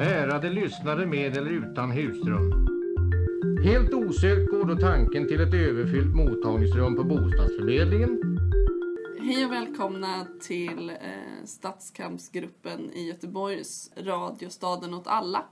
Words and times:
Ärade 0.00 0.50
lyssnare 0.50 1.06
med 1.06 1.36
eller 1.36 1.50
utan 1.50 1.90
husrum. 1.90 2.68
Helt 3.64 3.94
osökt 3.94 4.50
går 4.50 4.64
då 4.64 4.76
tanken 4.76 5.28
till 5.28 5.40
ett 5.40 5.54
överfyllt 5.54 6.14
mottagningsrum 6.14 6.96
på 6.96 7.04
bostadsförmedlingen. 7.04 8.18
Hej 9.20 9.44
och 9.44 9.52
välkomna 9.52 10.26
till 10.40 10.90
eh, 10.90 11.44
Stadskampsgruppen 11.44 12.92
i 12.92 13.08
Göteborgs 13.08 13.90
radio 13.96 14.48
Staden 14.48 14.94
åt 14.94 15.06
alla. 15.06 15.44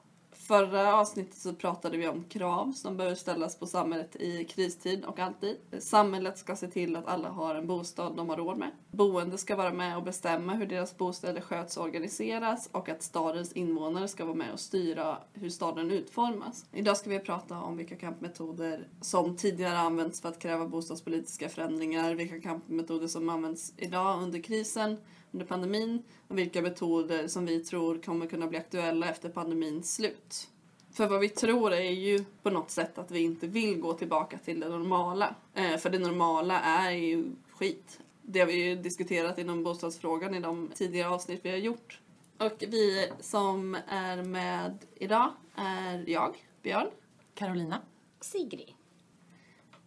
Förra 0.47 0.97
avsnittet 0.97 1.39
så 1.39 1.53
pratade 1.53 1.97
vi 1.97 2.09
om 2.09 2.25
krav 2.25 2.73
som 2.73 2.97
behöver 2.97 3.17
ställas 3.17 3.59
på 3.59 3.67
samhället 3.67 4.17
i 4.17 4.45
kristid 4.45 5.05
och 5.05 5.19
alltid. 5.19 5.57
Samhället 5.79 6.39
ska 6.39 6.57
se 6.57 6.69
till 6.69 6.97
att 6.97 7.07
alla 7.07 7.29
har 7.29 7.55
en 7.55 7.67
bostad 7.67 8.17
de 8.17 8.29
har 8.29 8.37
råd 8.37 8.59
med. 8.59 8.71
Boende 8.91 9.39
ska 9.39 9.57
vara 9.57 9.73
med 9.73 9.97
och 9.97 10.03
bestämma 10.03 10.55
hur 10.55 10.67
deras 10.67 10.97
bostäder 10.97 11.41
sköts 11.41 11.77
och 11.77 11.85
organiseras 11.85 12.69
och 12.73 12.89
att 12.89 13.03
stadens 13.03 13.53
invånare 13.53 14.09
ska 14.09 14.25
vara 14.25 14.35
med 14.35 14.53
och 14.53 14.61
styra 14.61 15.19
hur 15.33 15.51
staden 15.51 15.91
utformas. 15.91 16.65
Idag 16.73 16.97
ska 16.97 17.11
vi 17.11 17.19
prata 17.19 17.61
om 17.61 17.77
vilka 17.77 17.97
kampmetoder 17.97 18.89
som 19.01 19.37
tidigare 19.37 19.79
använts 19.79 20.21
för 20.21 20.29
att 20.29 20.39
kräva 20.39 20.67
bostadspolitiska 20.67 21.49
förändringar, 21.49 22.15
vilka 22.15 22.41
kampmetoder 22.41 23.07
som 23.07 23.29
används 23.29 23.73
idag 23.77 24.23
under 24.23 24.43
krisen 24.43 24.97
under 25.37 25.47
pandemin 25.47 26.03
och 26.29 26.39
vilka 26.39 26.63
metoder 26.63 27.29
som 27.29 27.47
vi 27.47 27.61
tror 27.61 27.99
kommer 27.99 28.27
kunna 28.27 28.47
bli 28.47 28.59
aktuella 28.59 29.09
efter 29.11 29.29
pandemins 29.29 29.95
slut. 29.95 30.49
För 30.93 31.09
vad 31.09 31.21
vi 31.21 31.29
tror 31.29 31.73
är 31.73 31.91
ju 31.91 32.25
på 32.43 32.51
något 32.51 32.71
sätt 32.71 32.99
att 32.99 33.11
vi 33.11 33.21
inte 33.21 33.47
vill 33.47 33.81
gå 33.81 33.93
tillbaka 33.93 34.39
till 34.39 34.61
det 34.61 34.69
normala. 34.69 35.35
Eh, 35.55 35.77
för 35.77 35.91
det 35.91 35.99
normala 35.99 36.61
är 36.61 36.91
ju 36.91 37.25
skit. 37.51 38.01
Det 38.23 38.41
har 38.41 38.47
vi 38.47 38.65
ju 38.65 38.77
diskuterat 38.77 39.39
inom 39.39 39.63
bostadsfrågan 39.63 40.35
i 40.35 40.41
de 40.41 40.71
tidigare 40.75 41.09
avsnitt 41.09 41.41
vi 41.43 41.51
har 41.51 41.57
gjort. 41.57 42.01
Och 42.39 42.65
vi 42.69 43.11
som 43.21 43.77
är 43.89 44.23
med 44.23 44.79
idag 44.95 45.31
är 45.55 46.05
jag, 46.11 46.37
Björn. 46.63 46.87
Carolina. 47.35 47.81
Sigrid. 48.21 48.76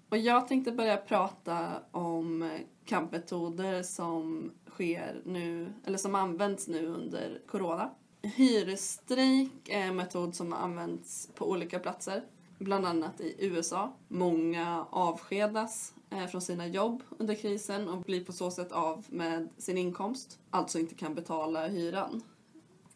Och 0.09 0.17
jag 0.17 0.47
tänkte 0.47 0.71
börja 0.71 0.97
prata 0.97 1.83
om 1.91 2.51
kampmetoder 2.85 3.83
som 3.83 4.51
sker 4.69 5.21
nu, 5.25 5.73
eller 5.85 5.97
som 5.97 6.15
används 6.15 6.67
nu 6.67 6.87
under 6.87 7.41
corona. 7.47 7.89
Hyresstrejk 8.21 9.69
är 9.69 9.79
en 9.79 9.95
metod 9.95 10.35
som 10.35 10.53
används 10.53 11.29
på 11.35 11.49
olika 11.49 11.79
platser, 11.79 12.23
bland 12.57 12.85
annat 12.85 13.21
i 13.21 13.35
USA. 13.39 13.93
Många 14.07 14.85
avskedas 14.89 15.93
eh, 16.09 16.27
från 16.27 16.41
sina 16.41 16.67
jobb 16.67 17.03
under 17.09 17.35
krisen 17.35 17.89
och 17.89 18.01
blir 18.01 18.25
på 18.25 18.33
så 18.33 18.51
sätt 18.51 18.71
av 18.71 19.05
med 19.09 19.49
sin 19.57 19.77
inkomst, 19.77 20.39
alltså 20.49 20.79
inte 20.79 20.95
kan 20.95 21.15
betala 21.15 21.67
hyran. 21.67 22.21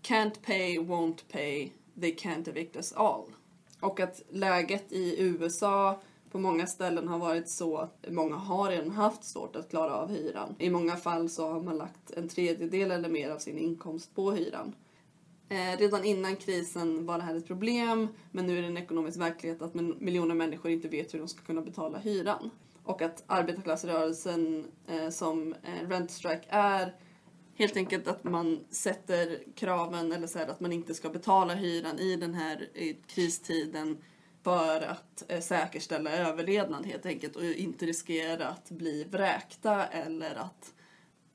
Can't 0.02 0.41
pay, 0.45 0.80
won't 0.80 1.23
pay, 1.31 1.72
they 2.02 2.16
can't 2.16 2.50
evict 2.50 2.75
us 2.75 2.94
all. 2.94 3.25
Och 3.80 4.00
att 4.00 4.22
läget 4.30 4.91
i 4.91 5.22
USA 5.22 6.02
på 6.34 6.39
många 6.39 6.67
ställen 6.67 7.08
har 7.08 7.20
varit 7.20 7.50
så 7.50 7.78
att 7.78 8.06
många 8.09 8.36
har 8.36 8.70
redan 8.70 8.92
haft 8.92 9.23
svårt 9.23 9.56
att 9.56 9.70
klara 9.70 9.95
av 9.95 10.09
hyran. 10.09 10.56
I 10.59 10.70
många 10.70 10.95
fall 10.95 11.30
så 11.30 11.52
har 11.52 11.62
man 11.62 11.78
lagt 11.78 12.12
en 12.12 12.30
tredjedel 12.30 12.92
eller 12.92 13.09
mer 13.09 13.30
av 13.30 13.38
sin 13.38 13.58
inkomst 13.58 14.16
på 14.16 14.31
hyran. 14.31 14.75
Eh, 15.50 15.78
redan 15.78 16.06
innan 16.06 16.36
krisen 16.36 17.06
var 17.06 17.17
det 17.17 17.23
här 17.23 17.36
ett 17.36 17.48
problem 17.48 18.08
men 18.31 18.48
nu 18.48 18.58
är 18.58 18.62
det 18.62 18.67
en 18.67 18.78
ekonomisk 18.78 19.20
verklighet 19.20 19.62
att 19.62 19.73
miljoner 19.73 20.36
människor 20.36 20.72
inte 20.72 20.88
vet 20.88 21.14
hur 21.14 21.20
de 21.20 21.28
ska 21.28 21.42
kunna 21.42 21.62
betala 21.62 21.98
hyran. 21.98 22.50
Och 22.84 23.02
att 23.02 23.23
arbetarklassrörelsen 23.28 24.66
eh, 24.88 25.09
som 25.09 25.53
eh, 25.64 25.90
Rent 25.90 26.12
Strike 26.12 26.45
är 26.50 26.95
helt 27.56 27.78
enkelt 27.78 28.08
att 28.08 28.23
man 28.23 28.59
sätter 28.70 29.40
kraven 29.56 30.12
eller 30.12 30.28
så 30.28 30.40
att 30.40 30.59
man 30.59 30.73
inte 30.73 30.94
ska 30.94 31.09
betala 31.09 31.53
hyran 31.53 32.00
i 32.00 32.16
den 32.16 32.34
här 32.34 32.68
kristiden 33.08 33.97
för 34.44 34.81
att 34.81 35.23
eh, 35.27 35.41
säkerställa 35.41 36.11
överlevnad 36.11 36.86
helt 36.86 37.05
enkelt 37.05 37.36
och 37.36 37.44
inte 37.44 37.86
riskera 37.86 38.47
att 38.47 38.69
bli 38.69 39.03
vräkta 39.03 39.85
eller 39.85 40.35
att 40.35 40.73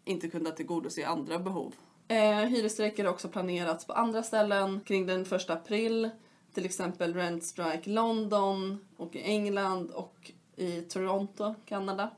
inte 0.05 0.29
kunna 0.29 0.51
tillgodose 0.51 1.07
andra 1.07 1.39
behov. 1.39 1.75
Eh, 2.09 2.41
hyresstrejker 2.41 3.05
har 3.05 3.13
också 3.13 3.29
planerats 3.29 3.87
på 3.87 3.93
andra 3.93 4.23
ställen 4.23 4.81
kring 4.81 5.07
den 5.07 5.23
1 5.23 5.51
april, 5.51 6.11
till 6.55 6.65
exempel 6.65 7.15
Rent 7.15 7.45
Strike 7.45 7.91
London 7.91 8.87
och 8.97 9.17
i 9.17 9.23
England 9.23 9.91
och 9.91 10.33
i 10.57 10.81
Toronto, 10.81 11.55
Kanada. 11.67 12.11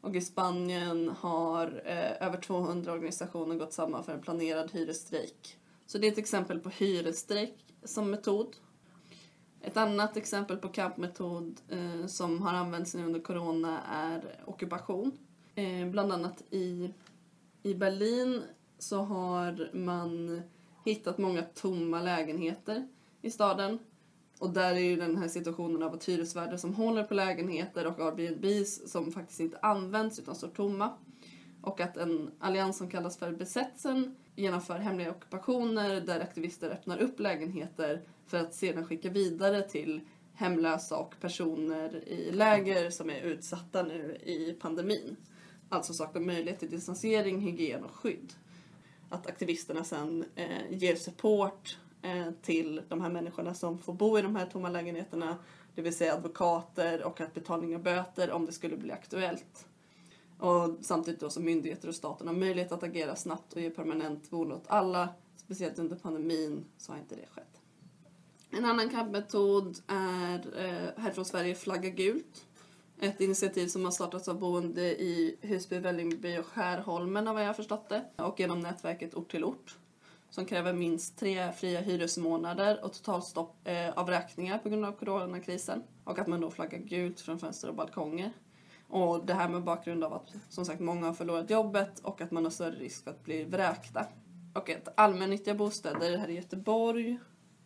Och 0.00 0.16
i 0.16 0.20
Spanien 0.20 1.08
har 1.20 1.82
eh, 1.84 2.26
över 2.26 2.40
200 2.40 2.92
organisationer 2.92 3.56
gått 3.56 3.72
samman 3.72 4.04
för 4.04 4.12
en 4.12 4.22
planerad 4.22 4.70
hyresstrejk. 4.72 5.58
Så 5.86 5.98
det 5.98 6.06
är 6.06 6.12
ett 6.12 6.18
exempel 6.18 6.60
på 6.60 6.68
hyresstrejk 6.68 7.54
som 7.84 8.10
metod 8.10 8.56
ett 9.62 9.76
annat 9.76 10.16
exempel 10.16 10.56
på 10.56 10.68
kampmetod 10.68 11.60
eh, 11.68 12.06
som 12.06 12.42
har 12.42 12.54
använts 12.54 12.94
nu 12.94 13.04
under 13.04 13.20
corona 13.20 13.80
är 13.82 14.40
ockupation. 14.44 15.12
Eh, 15.54 15.88
bland 15.88 16.12
annat 16.12 16.42
i, 16.50 16.90
i 17.62 17.74
Berlin 17.74 18.42
så 18.78 19.02
har 19.02 19.70
man 19.76 20.42
hittat 20.84 21.18
många 21.18 21.42
tomma 21.42 22.00
lägenheter 22.00 22.88
i 23.22 23.30
staden. 23.30 23.78
Och 24.38 24.50
där 24.50 24.74
är 24.74 24.80
ju 24.80 24.96
den 24.96 25.16
här 25.16 25.28
situationen 25.28 25.82
av 25.82 25.94
att 25.94 26.04
hyresvärdar 26.04 26.56
som 26.56 26.74
håller 26.74 27.04
på 27.04 27.14
lägenheter 27.14 27.86
och 27.86 28.00
Airbnbs 28.00 28.92
som 28.92 29.12
faktiskt 29.12 29.40
inte 29.40 29.58
används 29.58 30.18
utan 30.18 30.34
står 30.34 30.48
tomma. 30.48 30.90
Och 31.62 31.80
att 31.80 31.96
en 31.96 32.30
allians 32.38 32.78
som 32.78 32.90
kallas 32.90 33.18
för 33.18 33.32
Besetsen 33.32 34.16
genomför 34.36 34.78
hemliga 34.78 35.10
ockupationer 35.10 36.00
där 36.00 36.20
aktivister 36.20 36.70
öppnar 36.70 36.98
upp 36.98 37.20
lägenheter 37.20 38.02
för 38.26 38.38
att 38.38 38.54
sedan 38.54 38.86
skicka 38.86 39.10
vidare 39.10 39.62
till 39.62 40.00
hemlösa 40.34 40.96
och 40.96 41.14
personer 41.20 42.08
i 42.08 42.32
läger 42.32 42.90
som 42.90 43.10
är 43.10 43.20
utsatta 43.20 43.82
nu 43.82 44.16
i 44.22 44.56
pandemin. 44.60 45.16
Alltså 45.68 45.92
saknar 45.92 46.20
möjlighet 46.22 46.60
till 46.60 46.70
distansering, 46.70 47.40
hygien 47.40 47.84
och 47.84 47.94
skydd. 47.94 48.32
Att 49.08 49.26
aktivisterna 49.26 49.84
sen 49.84 50.24
eh, 50.34 50.70
ger 50.70 50.96
support 50.96 51.78
eh, 52.02 52.30
till 52.42 52.82
de 52.88 53.00
här 53.00 53.10
människorna 53.10 53.54
som 53.54 53.78
får 53.78 53.92
bo 53.92 54.18
i 54.18 54.22
de 54.22 54.36
här 54.36 54.46
tomma 54.46 54.68
lägenheterna, 54.68 55.38
det 55.74 55.82
vill 55.82 55.96
säga 55.96 56.14
advokater 56.14 57.02
och 57.02 57.20
att 57.20 57.34
betalning 57.34 57.76
av 57.76 57.82
böter 57.82 58.30
om 58.30 58.46
det 58.46 58.52
skulle 58.52 58.76
bli 58.76 58.92
aktuellt. 58.92 59.66
Och 60.42 60.76
samtidigt 60.80 61.20
då 61.20 61.30
som 61.30 61.44
myndigheter 61.44 61.88
och 61.88 61.94
staten 61.94 62.26
har 62.26 62.34
möjlighet 62.34 62.72
att 62.72 62.82
agera 62.82 63.16
snabbt 63.16 63.52
och 63.52 63.60
ge 63.60 63.70
permanent 63.70 64.30
boende 64.30 64.54
åt 64.54 64.64
alla, 64.66 65.08
speciellt 65.36 65.78
under 65.78 65.96
pandemin, 65.96 66.64
så 66.78 66.92
har 66.92 66.98
inte 66.98 67.14
det 67.14 67.26
skett. 67.26 67.60
En 68.50 68.64
annan 68.64 68.88
kampmetod 68.88 69.78
är 69.86 70.34
eh, 70.34 71.02
här 71.02 71.10
från 71.10 71.24
Sverige 71.24 71.54
Flagga 71.54 71.88
gult. 71.88 72.46
Ett 73.00 73.20
initiativ 73.20 73.66
som 73.66 73.84
har 73.84 73.92
startats 73.92 74.28
av 74.28 74.38
boende 74.38 74.82
i 75.02 75.38
Husby, 75.40 75.78
Vällingby 75.78 76.38
och 76.38 76.46
Skärholmen 76.46 77.28
av 77.28 77.34
vad 77.34 77.42
jag 77.42 77.48
har 77.48 77.54
förstått 77.54 77.88
det. 77.88 78.04
Och 78.16 78.40
genom 78.40 78.60
nätverket 78.60 79.14
Ort 79.14 79.30
till 79.30 79.44
ort. 79.44 79.76
Som 80.30 80.46
kräver 80.46 80.72
minst 80.72 81.18
tre 81.18 81.52
fria 81.52 81.80
hyresmånader 81.80 82.84
och 82.84 82.92
totalstopp 82.92 83.56
eh, 83.64 83.90
av 83.90 84.08
räkningar 84.08 84.58
på 84.58 84.68
grund 84.68 84.84
av 84.84 84.92
coronakrisen. 84.92 85.82
Och 86.04 86.18
att 86.18 86.26
man 86.26 86.40
då 86.40 86.50
flaggar 86.50 86.78
gult 86.78 87.20
från 87.20 87.38
fönster 87.38 87.68
och 87.68 87.74
balkonger. 87.74 88.32
Och 88.92 89.26
det 89.26 89.34
här 89.34 89.48
med 89.48 89.62
bakgrund 89.62 90.04
av 90.04 90.12
att 90.12 90.34
som 90.48 90.64
sagt 90.64 90.80
många 90.80 91.06
har 91.06 91.12
förlorat 91.14 91.50
jobbet 91.50 91.98
och 91.98 92.20
att 92.20 92.30
man 92.30 92.44
har 92.44 92.50
större 92.50 92.74
risk 92.74 93.04
för 93.04 93.10
att 93.10 93.24
bli 93.24 93.44
vräkta. 93.44 94.06
Och 94.54 94.70
att 94.70 94.88
allmännyttiga 94.96 95.54
bostäder 95.54 96.18
här 96.18 96.28
i 96.28 96.34
Göteborg 96.34 97.18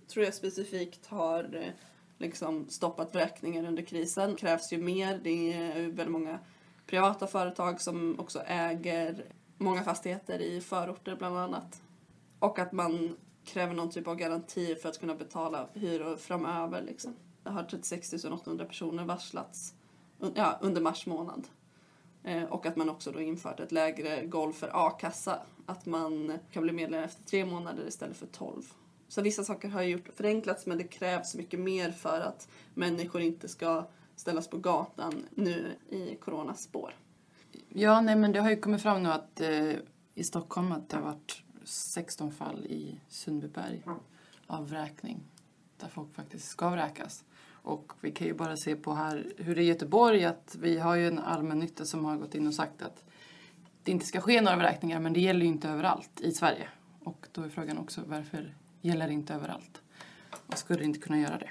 tror 0.08 0.24
jag 0.24 0.34
specifikt 0.34 1.06
har 1.06 1.54
eh, 1.54 1.72
liksom 2.18 2.68
stoppat 2.68 3.14
vräkningar 3.14 3.68
under 3.68 3.82
krisen. 3.82 4.30
Det 4.30 4.36
krävs 4.36 4.72
ju 4.72 4.78
mer. 4.78 5.20
Det 5.24 5.52
är 5.52 5.74
väldigt 5.74 6.08
många 6.08 6.38
privata 6.86 7.26
företag 7.26 7.80
som 7.80 8.20
också 8.20 8.42
äger 8.46 9.24
många 9.58 9.82
fastigheter 9.82 10.38
i 10.38 10.60
förorter 10.60 11.16
bland 11.16 11.38
annat. 11.38 11.82
Och 12.38 12.58
att 12.58 12.72
man 12.72 13.16
kräver 13.44 13.74
någon 13.74 13.90
typ 13.90 14.08
av 14.08 14.16
garanti 14.16 14.74
för 14.74 14.88
att 14.88 15.00
kunna 15.00 15.14
betala 15.14 15.68
hyror 15.74 16.16
framöver. 16.16 16.82
Liksom. 16.82 17.16
Det 17.42 17.50
har 17.50 17.62
36 17.62 18.24
800 18.24 18.64
personer 18.64 19.04
varslats 19.04 19.74
ja, 20.34 20.58
under 20.60 20.80
mars 20.80 21.06
månad. 21.06 21.48
Eh, 22.22 22.44
och 22.44 22.66
att 22.66 22.76
man 22.76 22.90
också 22.90 23.12
då 23.12 23.20
infört 23.20 23.60
ett 23.60 23.72
lägre 23.72 24.26
golv 24.26 24.52
för 24.52 24.70
a-kassa. 24.86 25.42
Att 25.66 25.86
man 25.86 26.38
kan 26.52 26.62
bli 26.62 26.72
medlem 26.72 27.04
efter 27.04 27.24
tre 27.24 27.44
månader 27.44 27.88
istället 27.88 28.16
för 28.16 28.26
tolv. 28.26 28.62
Så 29.08 29.22
vissa 29.22 29.44
saker 29.44 29.68
har 29.68 29.82
gjort 29.82 30.08
förenklats 30.14 30.66
men 30.66 30.78
det 30.78 30.84
krävs 30.84 31.34
mycket 31.34 31.60
mer 31.60 31.90
för 31.90 32.20
att 32.20 32.48
människor 32.74 33.20
inte 33.20 33.48
ska 33.48 33.86
ställas 34.16 34.48
på 34.48 34.58
gatan 34.58 35.26
nu 35.30 35.76
i 35.90 36.16
coronas 36.16 36.62
spår. 36.62 36.94
Ja, 37.68 38.00
nej 38.00 38.16
men 38.16 38.32
det 38.32 38.40
har 38.40 38.50
ju 38.50 38.56
kommit 38.56 38.82
fram 38.82 39.02
nu 39.02 39.08
att 39.08 39.40
eh, 39.40 39.72
i 40.14 40.24
Stockholm 40.24 40.72
att 40.72 40.88
det 40.88 40.96
har 40.96 41.02
varit 41.02 41.42
16 41.64 42.32
fall 42.32 42.66
i 42.66 43.00
Sundbyberg 43.08 43.82
av 44.46 44.68
vräkning. 44.68 45.20
Där 45.76 45.88
folk 45.88 46.14
faktiskt 46.14 46.48
ska 46.48 46.70
vräkas. 46.70 47.24
Och 47.66 47.92
vi 48.00 48.10
kan 48.10 48.26
ju 48.26 48.34
bara 48.34 48.56
se 48.56 48.76
på 48.76 48.94
här 48.94 49.32
hur 49.36 49.54
det 49.54 49.60
är 49.60 49.64
i 49.64 49.66
Göteborg 49.66 50.24
att 50.24 50.56
vi 50.60 50.78
har 50.78 50.96
ju 50.96 51.06
en 51.06 51.18
allmännytta 51.18 51.84
som 51.84 52.04
har 52.04 52.16
gått 52.16 52.34
in 52.34 52.46
och 52.46 52.54
sagt 52.54 52.82
att 52.82 53.04
det 53.82 53.92
inte 53.92 54.06
ska 54.06 54.20
ske 54.20 54.40
några 54.40 54.56
vräkningar 54.56 55.00
men 55.00 55.12
det 55.12 55.20
gäller 55.20 55.40
ju 55.40 55.46
inte 55.46 55.68
överallt 55.68 56.20
i 56.20 56.32
Sverige. 56.32 56.68
Och 57.04 57.26
då 57.32 57.42
är 57.42 57.48
frågan 57.48 57.78
också 57.78 58.00
varför 58.06 58.54
gäller 58.80 59.06
det 59.06 59.12
inte 59.12 59.34
överallt. 59.34 59.82
Och 60.46 60.58
skulle 60.58 60.84
inte 60.84 60.98
kunna 60.98 61.18
göra 61.18 61.38
det. 61.38 61.50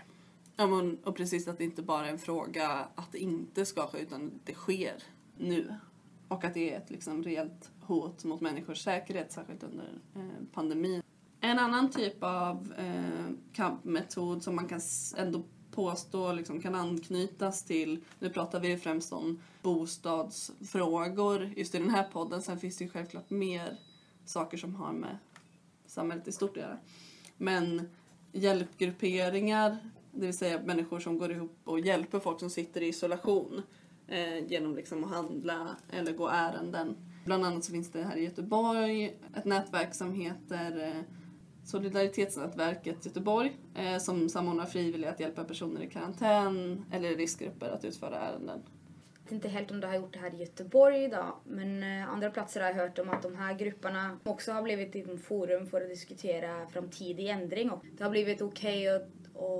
Ja, 0.55 0.67
men, 0.67 0.97
och 1.03 1.15
precis 1.15 1.47
att 1.47 1.57
det 1.57 1.63
inte 1.63 1.81
bara 1.81 2.07
är 2.07 2.11
en 2.11 2.19
fråga 2.19 2.69
att 2.95 3.11
det 3.11 3.19
inte 3.19 3.65
ska 3.65 3.87
ske 3.87 3.99
utan 3.99 4.39
det 4.43 4.53
sker 4.53 5.03
nu. 5.37 5.75
Och 6.27 6.43
att 6.43 6.53
det 6.53 6.73
är 6.73 6.77
ett 6.77 6.89
liksom, 6.89 7.23
reellt 7.23 7.71
hot 7.81 8.23
mot 8.23 8.41
människors 8.41 8.83
säkerhet, 8.83 9.31
särskilt 9.31 9.63
under 9.63 10.01
eh, 10.15 10.21
pandemin. 10.53 11.01
En 11.39 11.59
annan 11.59 11.91
typ 11.91 12.23
av 12.23 12.73
eh, 12.77 13.33
kampmetod 13.53 14.43
som 14.43 14.55
man 14.55 14.67
kan 14.67 14.81
ändå 15.17 15.43
påstå 15.75 16.33
liksom, 16.33 16.61
kan 16.61 16.75
anknytas 16.75 17.63
till, 17.63 17.99
nu 18.19 18.29
pratar 18.29 18.59
vi 18.59 18.77
främst 18.77 19.13
om 19.13 19.41
bostadsfrågor 19.61 21.49
just 21.55 21.75
i 21.75 21.77
den 21.77 21.89
här 21.89 22.03
podden, 22.03 22.41
sen 22.41 22.59
finns 22.59 22.77
det 22.77 22.83
ju 22.83 22.89
självklart 22.89 23.29
mer 23.29 23.77
saker 24.25 24.57
som 24.57 24.75
har 24.75 24.93
med 24.93 25.17
samhället 25.85 26.27
i 26.27 26.31
stort 26.31 26.57
att 26.57 26.63
göra. 26.63 26.77
Men 27.37 27.89
hjälpgrupperingar, 28.31 29.77
det 30.11 30.25
vill 30.25 30.37
säga 30.37 30.61
människor 30.65 30.99
som 30.99 31.17
går 31.17 31.31
ihop 31.31 31.57
och 31.63 31.79
hjälper 31.79 32.19
folk 32.19 32.39
som 32.39 32.49
sitter 32.49 32.81
i 32.81 32.87
isolation 32.87 33.61
eh, 34.07 34.47
genom 34.47 34.75
liksom 34.75 35.03
att 35.03 35.09
handla 35.09 35.75
eller 35.91 36.13
gå 36.13 36.29
ärenden. 36.29 36.95
Bland 37.25 37.45
annat 37.45 37.63
så 37.63 37.71
finns 37.71 37.91
det 37.91 38.03
här 38.03 38.17
i 38.17 38.23
Göteborg 38.23 39.17
ett 39.35 39.45
nätverk 39.45 39.95
som 39.95 40.13
heter 40.13 40.83
eh, 40.87 41.01
Solidaritetsnätverket 41.65 43.05
Göteborg 43.05 43.57
eh, 43.75 43.97
som 43.97 44.29
samordnar 44.29 44.65
frivilliga 44.65 45.11
att 45.11 45.19
hjälpa 45.19 45.43
personer 45.43 45.81
i 45.81 45.89
karantän 45.89 46.85
eller 46.91 47.11
i 47.11 47.15
riskgrupper 47.15 47.69
att 47.69 47.85
utföra 47.85 48.19
ärenden. 48.19 48.63
Jag 49.13 49.23
vet 49.23 49.31
inte 49.31 49.47
helt 49.47 49.71
om 49.71 49.79
det 49.79 49.87
har 49.87 49.95
gjort 49.95 50.13
det 50.13 50.19
här 50.19 50.33
i 50.33 50.37
Göteborg 50.37 51.03
idag, 51.03 51.33
men 51.45 51.83
eh, 51.83 52.09
andra 52.09 52.29
platser 52.29 52.61
har 52.61 52.67
jag 52.67 52.75
hört 52.75 52.99
om 52.99 53.09
att 53.09 53.21
de 53.21 53.35
här 53.35 53.53
grupperna 53.53 54.19
också 54.23 54.51
har 54.51 54.61
blivit 54.61 54.95
ett 54.95 55.25
forum 55.25 55.67
för 55.67 55.81
att 55.81 55.89
diskutera 55.89 56.67
framtidig 56.67 57.29
ändring. 57.29 57.71
Och 57.71 57.85
det 57.97 58.03
har 58.03 58.11
blivit 58.11 58.41
okej 58.41 58.95
okay 58.95 59.07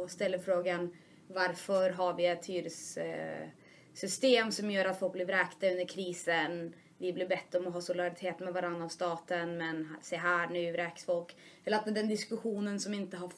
att 0.04 0.12
ställa 0.12 0.40
frågan 0.40 0.94
varför 1.28 1.90
har 1.90 2.14
vi 2.14 2.26
ett 2.26 2.46
hyressystem 2.46 4.48
eh, 4.48 4.50
som 4.50 4.72
gör 4.72 4.86
att 4.86 5.00
folk 5.00 5.14
blir 5.14 5.26
vräkta 5.26 5.68
under 5.68 5.88
krisen? 5.88 6.74
Vi 6.98 7.14
blir 7.14 7.28
bett 7.28 7.56
om 7.56 7.68
att 7.68 7.74
ha 7.74 7.82
solidaritet 7.82 8.40
med 8.40 8.54
varandra 8.54 8.86
av 8.86 8.90
staten 8.90 9.58
men 9.58 9.96
se 10.02 10.16
här 10.16 10.48
nu 10.48 10.72
vräks 10.72 11.06
folk. 11.06 11.36
Eller 11.64 11.78
att 11.78 11.96
den 11.96 12.08
diskussionen 12.08 12.80
som 12.80 12.94
inte 12.94 13.18
har 13.18 13.32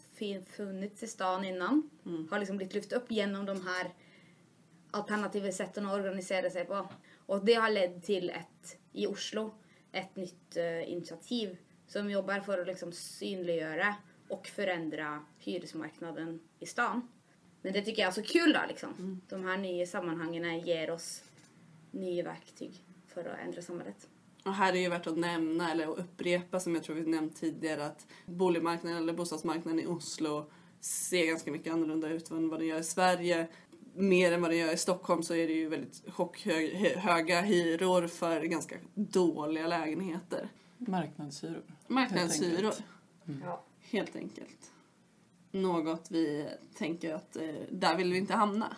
funnits 0.46 1.04
i 1.04 1.08
stan 1.08 1.46
innan 1.46 1.90
mm. 2.06 2.28
har 2.32 2.40
liksom 2.40 2.58
blivit 2.58 2.74
lyft 2.74 2.94
upp 2.94 3.12
genom 3.12 3.46
de 3.46 3.68
här 3.68 3.94
alternativa 4.92 5.52
sätten 5.52 5.86
att 5.86 5.94
organisera 5.94 6.50
sig 6.50 6.66
på. 6.66 6.90
Och 7.26 7.46
det 7.46 7.54
har 7.54 7.70
lett 7.70 8.04
till 8.04 8.30
ett, 8.30 8.78
i 8.94 9.08
Oslo, 9.08 9.54
ett 9.92 10.16
nytt 10.16 10.58
uh, 10.58 10.92
initiativ 10.92 11.58
som 11.88 12.10
jobbar 12.10 12.40
för 12.40 12.58
att 12.58 12.68
liksom 12.68 12.92
synliggöra 12.92 13.96
och 14.28 14.48
förändra 14.48 15.26
hyresmarknaden 15.38 16.40
i 16.60 16.66
stan. 16.66 17.08
Men 17.62 17.74
det 17.74 17.82
tycker 17.82 18.02
jag 18.02 18.10
är 18.10 18.14
så 18.14 18.24
kul 18.24 18.54
då 18.54 18.60
liksom. 18.68 18.94
Mm. 18.94 19.22
De 19.30 19.46
här 19.46 19.58
nya 19.58 19.86
sammanhangen 19.86 20.60
ger 20.60 20.92
oss 20.92 21.24
nya 21.92 22.24
verktyg 22.24 22.87
för 23.24 23.30
att 23.30 23.40
ändra 23.40 23.62
samhället. 23.62 24.10
Och 24.46 24.54
här 24.54 24.74
är 24.74 24.78
ju 24.80 24.90
värt 24.90 25.08
att 25.08 25.18
nämna, 25.18 25.72
eller 25.72 25.92
att 25.92 26.00
upprepa 26.00 26.60
som 26.60 26.76
jag 26.76 26.84
tror 26.84 26.96
vi 26.96 27.06
nämnt 27.06 27.36
tidigare, 27.36 27.86
att 27.86 28.08
boligmarknaden 28.26 28.98
eller 29.04 29.14
bostadsmarknaden 29.14 29.80
i 29.80 29.86
Oslo 29.86 30.50
ser 30.80 31.26
ganska 31.26 31.52
mycket 31.52 31.74
annorlunda 31.74 32.10
ut 32.10 32.32
än 32.32 32.50
vad 32.50 32.60
det 32.60 32.66
gör 32.66 32.80
i 32.80 32.84
Sverige. 32.84 33.48
Mer 33.94 34.32
än 34.32 34.42
vad 34.42 34.52
det 34.52 34.56
gör 34.56 34.74
i 34.74 34.78
Stockholm 34.78 35.24
så 35.24 35.34
är 35.34 35.48
det 35.48 35.54
ju 35.54 35.70
väldigt 35.70 36.04
chockhöga 36.08 37.42
hyror 37.42 38.08
för 38.08 38.42
ganska 38.42 38.76
dåliga 38.94 39.68
lägenheter. 39.68 40.50
Marknadshyror. 40.78 41.64
Marknadshyror. 41.88 42.74
Mm. 43.28 43.42
Ja. 43.46 43.64
Helt 43.82 44.16
enkelt. 44.16 44.72
Något 45.52 46.08
vi 46.12 46.48
tänker 46.76 47.14
att 47.14 47.36
eh, 47.36 47.56
där 47.72 47.98
vill 47.98 48.12
vi 48.12 48.18
inte 48.18 48.34
hamna. 48.34 48.76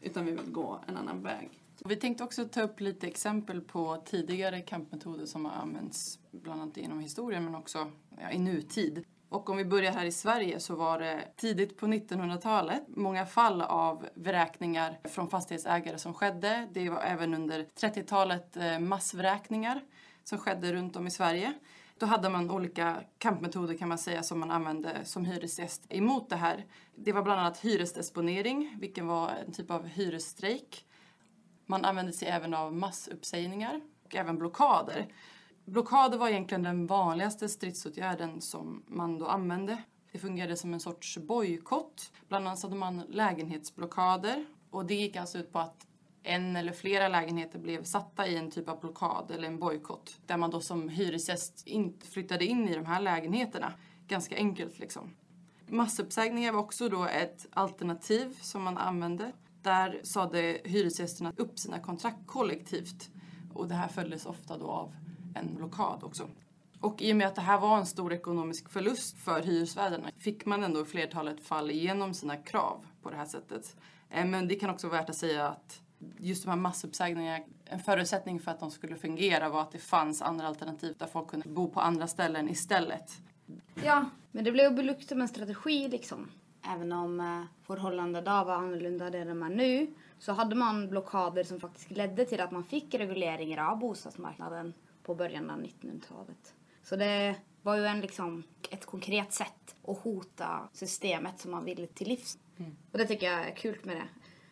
Utan 0.00 0.24
vi 0.24 0.32
vill 0.32 0.50
gå 0.50 0.80
en 0.86 0.96
annan 0.96 1.22
väg. 1.22 1.65
Vi 1.88 1.96
tänkte 1.96 2.24
också 2.24 2.44
ta 2.44 2.62
upp 2.62 2.80
lite 2.80 3.06
exempel 3.06 3.60
på 3.60 4.02
tidigare 4.04 4.60
kampmetoder 4.60 5.26
som 5.26 5.44
har 5.44 5.52
använts 5.52 6.18
bland 6.30 6.62
annat 6.62 6.76
inom 6.76 7.00
historien 7.00 7.44
men 7.44 7.54
också 7.54 7.90
ja, 8.20 8.30
i 8.30 8.38
nutid. 8.38 9.04
Och 9.28 9.50
om 9.50 9.56
vi 9.56 9.64
börjar 9.64 9.92
här 9.92 10.04
i 10.04 10.12
Sverige 10.12 10.60
så 10.60 10.74
var 10.74 10.98
det 10.98 11.24
tidigt 11.36 11.76
på 11.76 11.86
1900-talet 11.86 12.82
många 12.88 13.26
fall 13.26 13.62
av 13.62 14.06
vräkningar 14.14 14.98
från 15.04 15.28
fastighetsägare 15.28 15.98
som 15.98 16.14
skedde. 16.14 16.68
Det 16.72 16.90
var 16.90 17.00
även 17.00 17.34
under 17.34 17.66
30-talet 17.80 18.56
eh, 18.56 18.78
massvräkningar 18.78 19.80
som 20.24 20.38
skedde 20.38 20.72
runt 20.72 20.96
om 20.96 21.06
i 21.06 21.10
Sverige. 21.10 21.52
Då 21.98 22.06
hade 22.06 22.28
man 22.28 22.50
olika 22.50 22.96
kampmetoder 23.18 23.76
kan 23.76 23.88
man 23.88 23.98
säga 23.98 24.22
som 24.22 24.40
man 24.40 24.50
använde 24.50 25.04
som 25.04 25.24
hyresgäst 25.24 25.86
emot 25.88 26.30
det 26.30 26.36
här. 26.36 26.64
Det 26.94 27.12
var 27.12 27.22
bland 27.22 27.40
annat 27.40 27.58
hyresdisponering, 27.58 28.76
vilken 28.80 29.06
var 29.06 29.30
en 29.46 29.52
typ 29.52 29.70
av 29.70 29.86
hyresstrejk. 29.86 30.84
Man 31.66 31.84
använde 31.84 32.12
sig 32.12 32.28
även 32.28 32.54
av 32.54 32.74
massuppsägningar 32.74 33.80
och 34.04 34.14
även 34.14 34.38
blockader. 34.38 35.06
Blockader 35.64 36.18
var 36.18 36.28
egentligen 36.28 36.62
den 36.62 36.86
vanligaste 36.86 37.48
stridsåtgärden 37.48 38.40
som 38.40 38.82
man 38.86 39.18
då 39.18 39.26
använde. 39.26 39.82
Det 40.12 40.18
fungerade 40.18 40.56
som 40.56 40.74
en 40.74 40.80
sorts 40.80 41.18
bojkott. 41.18 42.12
Bland 42.28 42.48
annat 42.48 42.62
hade 42.62 42.76
man 42.76 43.02
lägenhetsblockader 43.08 44.46
och 44.70 44.86
det 44.86 44.94
gick 44.94 45.16
alltså 45.16 45.38
ut 45.38 45.52
på 45.52 45.58
att 45.58 45.86
en 46.22 46.56
eller 46.56 46.72
flera 46.72 47.08
lägenheter 47.08 47.58
blev 47.58 47.84
satta 47.84 48.26
i 48.26 48.36
en 48.36 48.50
typ 48.50 48.68
av 48.68 48.80
blockad 48.80 49.30
eller 49.30 49.48
en 49.48 49.58
bojkott 49.58 50.20
där 50.26 50.36
man 50.36 50.50
då 50.50 50.60
som 50.60 50.88
hyresgäst 50.88 51.66
inte 51.66 52.06
flyttade 52.06 52.44
in 52.44 52.68
i 52.68 52.74
de 52.74 52.86
här 52.86 53.00
lägenheterna. 53.00 53.72
Ganska 54.08 54.36
enkelt 54.36 54.78
liksom. 54.78 55.14
Massuppsägningar 55.68 56.52
var 56.52 56.60
också 56.60 56.88
då 56.88 57.04
ett 57.04 57.46
alternativ 57.50 58.38
som 58.40 58.62
man 58.62 58.78
använde. 58.78 59.32
Där 59.66 60.00
sade 60.02 60.60
hyresgästerna 60.64 61.32
upp 61.36 61.58
sina 61.58 61.78
kontrakt 61.78 62.26
kollektivt 62.26 63.10
och 63.54 63.68
det 63.68 63.74
här 63.74 63.88
följdes 63.88 64.26
ofta 64.26 64.58
då 64.58 64.66
av 64.66 64.94
en 65.34 65.54
blockad 65.54 66.04
också. 66.04 66.28
Och 66.80 67.02
i 67.02 67.12
och 67.12 67.16
med 67.16 67.26
att 67.26 67.34
det 67.34 67.40
här 67.40 67.60
var 67.60 67.78
en 67.78 67.86
stor 67.86 68.12
ekonomisk 68.12 68.68
förlust 68.68 69.18
för 69.18 69.42
hyresvärdarna 69.42 70.10
fick 70.18 70.46
man 70.46 70.64
ändå 70.64 70.82
i 70.82 70.84
flertalet 70.84 71.40
fall 71.40 71.70
igenom 71.70 72.14
sina 72.14 72.36
krav 72.36 72.86
på 73.02 73.10
det 73.10 73.16
här 73.16 73.26
sättet. 73.26 73.76
Eh, 74.10 74.26
men 74.26 74.48
det 74.48 74.54
kan 74.54 74.70
också 74.70 74.88
vara 74.88 75.00
värt 75.00 75.10
att 75.10 75.16
säga 75.16 75.48
att 75.48 75.80
just 76.18 76.44
de 76.44 76.50
här 76.50 76.56
massuppsägningarna, 76.56 77.44
en 77.64 77.80
förutsättning 77.80 78.40
för 78.40 78.50
att 78.50 78.60
de 78.60 78.70
skulle 78.70 78.96
fungera 78.96 79.48
var 79.48 79.60
att 79.60 79.72
det 79.72 79.78
fanns 79.78 80.22
andra 80.22 80.46
alternativ 80.46 80.94
där 80.98 81.06
folk 81.06 81.28
kunde 81.28 81.48
bo 81.48 81.70
på 81.70 81.80
andra 81.80 82.06
ställen 82.06 82.48
istället. 82.48 83.12
Ja, 83.84 84.04
men 84.32 84.44
det 84.44 84.52
blev 84.52 84.74
belukt 84.74 85.08
som 85.08 85.20
en 85.20 85.28
strategi 85.28 85.88
liksom. 85.88 86.30
Även 86.74 86.92
om 86.92 87.20
eh, 87.20 87.42
förhållandena 87.66 88.20
då 88.20 88.44
var 88.44 88.54
annorlunda 88.54 89.06
än 89.06 89.28
de 89.28 89.42
är 89.42 89.48
nu 89.48 89.94
så 90.18 90.32
hade 90.32 90.54
man 90.54 90.88
blockader 90.88 91.44
som 91.44 91.60
faktiskt 91.60 91.90
ledde 91.90 92.24
till 92.24 92.40
att 92.40 92.50
man 92.50 92.64
fick 92.64 92.94
regleringar 92.94 93.70
av 93.70 93.78
bostadsmarknaden 93.78 94.74
på 95.02 95.14
början 95.14 95.50
av 95.50 95.62
1900-talet. 95.62 96.54
Så 96.82 96.96
det 96.96 97.36
var 97.62 97.76
ju 97.76 97.86
en, 97.86 98.00
liksom, 98.00 98.42
ett 98.70 98.86
konkret 98.86 99.32
sätt 99.32 99.76
att 99.88 99.98
hota 99.98 100.68
systemet 100.72 101.40
som 101.40 101.50
man 101.50 101.64
ville 101.64 101.86
till 101.86 102.08
livs. 102.08 102.38
Mm. 102.56 102.76
Och 102.92 102.98
det 102.98 103.06
tycker 103.06 103.26
jag 103.30 103.48
är 103.48 103.54
kul 103.54 103.78
med 103.82 103.96
det. 103.96 104.08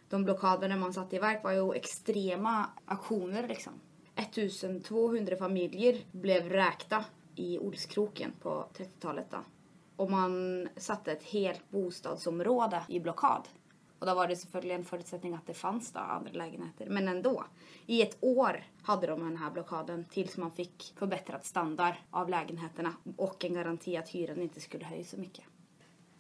De 0.09 0.25
blockaderna 0.25 0.77
man 0.77 0.93
satte 0.93 1.17
i 1.17 1.19
verk 1.19 1.45
var 1.45 1.53
ju 1.53 1.73
extrema 1.73 2.67
aktioner 2.87 3.49
liksom. 3.49 3.73
1200 4.15 5.37
familjer 5.37 6.01
blev 6.13 6.49
räkta 6.49 7.05
i 7.35 7.59
Olskroken 7.59 8.33
på 8.43 8.69
30-talet 8.75 9.27
då 9.31 9.39
och 9.97 10.11
man 10.11 10.69
satte 10.77 11.13
ett 11.13 11.23
helt 11.23 11.71
bostadsområde 11.71 12.83
i 12.89 13.01
blockad. 13.01 13.49
Och 13.99 14.07
då 14.07 14.15
var 14.15 14.29
det 14.29 14.37
selvfølgelig 14.37 14.75
en 14.75 14.85
förutsättning 14.85 15.35
att 15.35 15.47
det 15.47 15.55
fanns 15.55 15.93
då 15.93 15.99
andra 15.99 16.33
lägenheter. 16.33 16.87
Men 16.87 17.09
ändå. 17.09 17.45
I 17.87 18.03
ett 18.03 18.17
år 18.21 18.65
hade 18.83 19.07
de 19.07 19.21
den 19.21 19.37
här 19.37 19.51
blockaden 19.51 20.05
tills 20.11 20.37
man 20.37 20.51
fick 20.51 20.93
förbättrad 20.97 21.45
standard 21.45 21.95
av 22.11 22.29
lägenheterna 22.29 22.95
och 23.17 23.45
en 23.45 23.55
garanti 23.55 23.97
att 23.97 24.09
hyran 24.09 24.43
inte 24.43 24.61
skulle 24.61 24.85
höjas 24.85 25.11
så 25.11 25.17
mycket. 25.17 25.45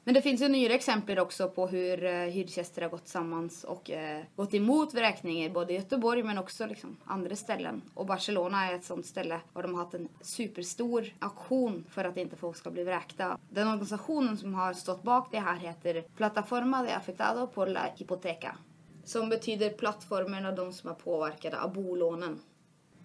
Men 0.06 0.14
det 0.14 0.22
finns 0.22 0.42
ju 0.42 0.48
nyare 0.48 0.74
exempel 0.74 1.18
också 1.18 1.48
på 1.48 1.66
hur 1.66 2.04
eh, 2.04 2.12
hyresgäster 2.12 2.82
har 2.82 2.88
gått 2.88 3.08
samman 3.08 3.50
och 3.66 3.90
eh, 3.90 4.22
gått 4.36 4.54
emot 4.54 4.94
vräkningar 4.94 5.50
både 5.50 5.72
i 5.72 5.76
Göteborg 5.76 6.22
men 6.22 6.38
också 6.38 6.66
liksom 6.66 6.96
andra 7.04 7.36
ställen. 7.36 7.82
Och 7.94 8.06
Barcelona 8.06 8.70
är 8.70 8.74
ett 8.74 8.84
sånt 8.84 9.06
ställe 9.06 9.40
där 9.54 9.62
de 9.62 9.74
har 9.74 9.84
haft 9.84 9.94
en 9.94 10.08
superstor 10.20 11.06
aktion 11.18 11.84
för 11.90 12.04
att 12.04 12.16
inte 12.16 12.36
folk 12.36 12.56
ska 12.56 12.70
bli 12.70 12.84
vräkta. 12.84 13.38
Den 13.50 13.68
organisationen 13.68 14.36
som 14.38 14.54
har 14.54 14.72
stått 14.72 15.02
bak 15.02 15.28
det 15.30 15.40
här 15.40 15.56
heter 15.56 16.04
Plataforma 16.16 16.82
de 16.82 16.92
Afectado 16.92 17.46
por 17.46 17.66
la 17.66 17.80
Hipoteca. 17.96 18.56
Som 19.04 19.28
betyder 19.28 19.70
plattformen 19.70 20.46
av 20.46 20.54
de 20.54 20.72
som 20.72 20.90
är 20.90 20.94
påverkade 20.94 21.60
av 21.60 21.72
bolånen. 21.72 22.40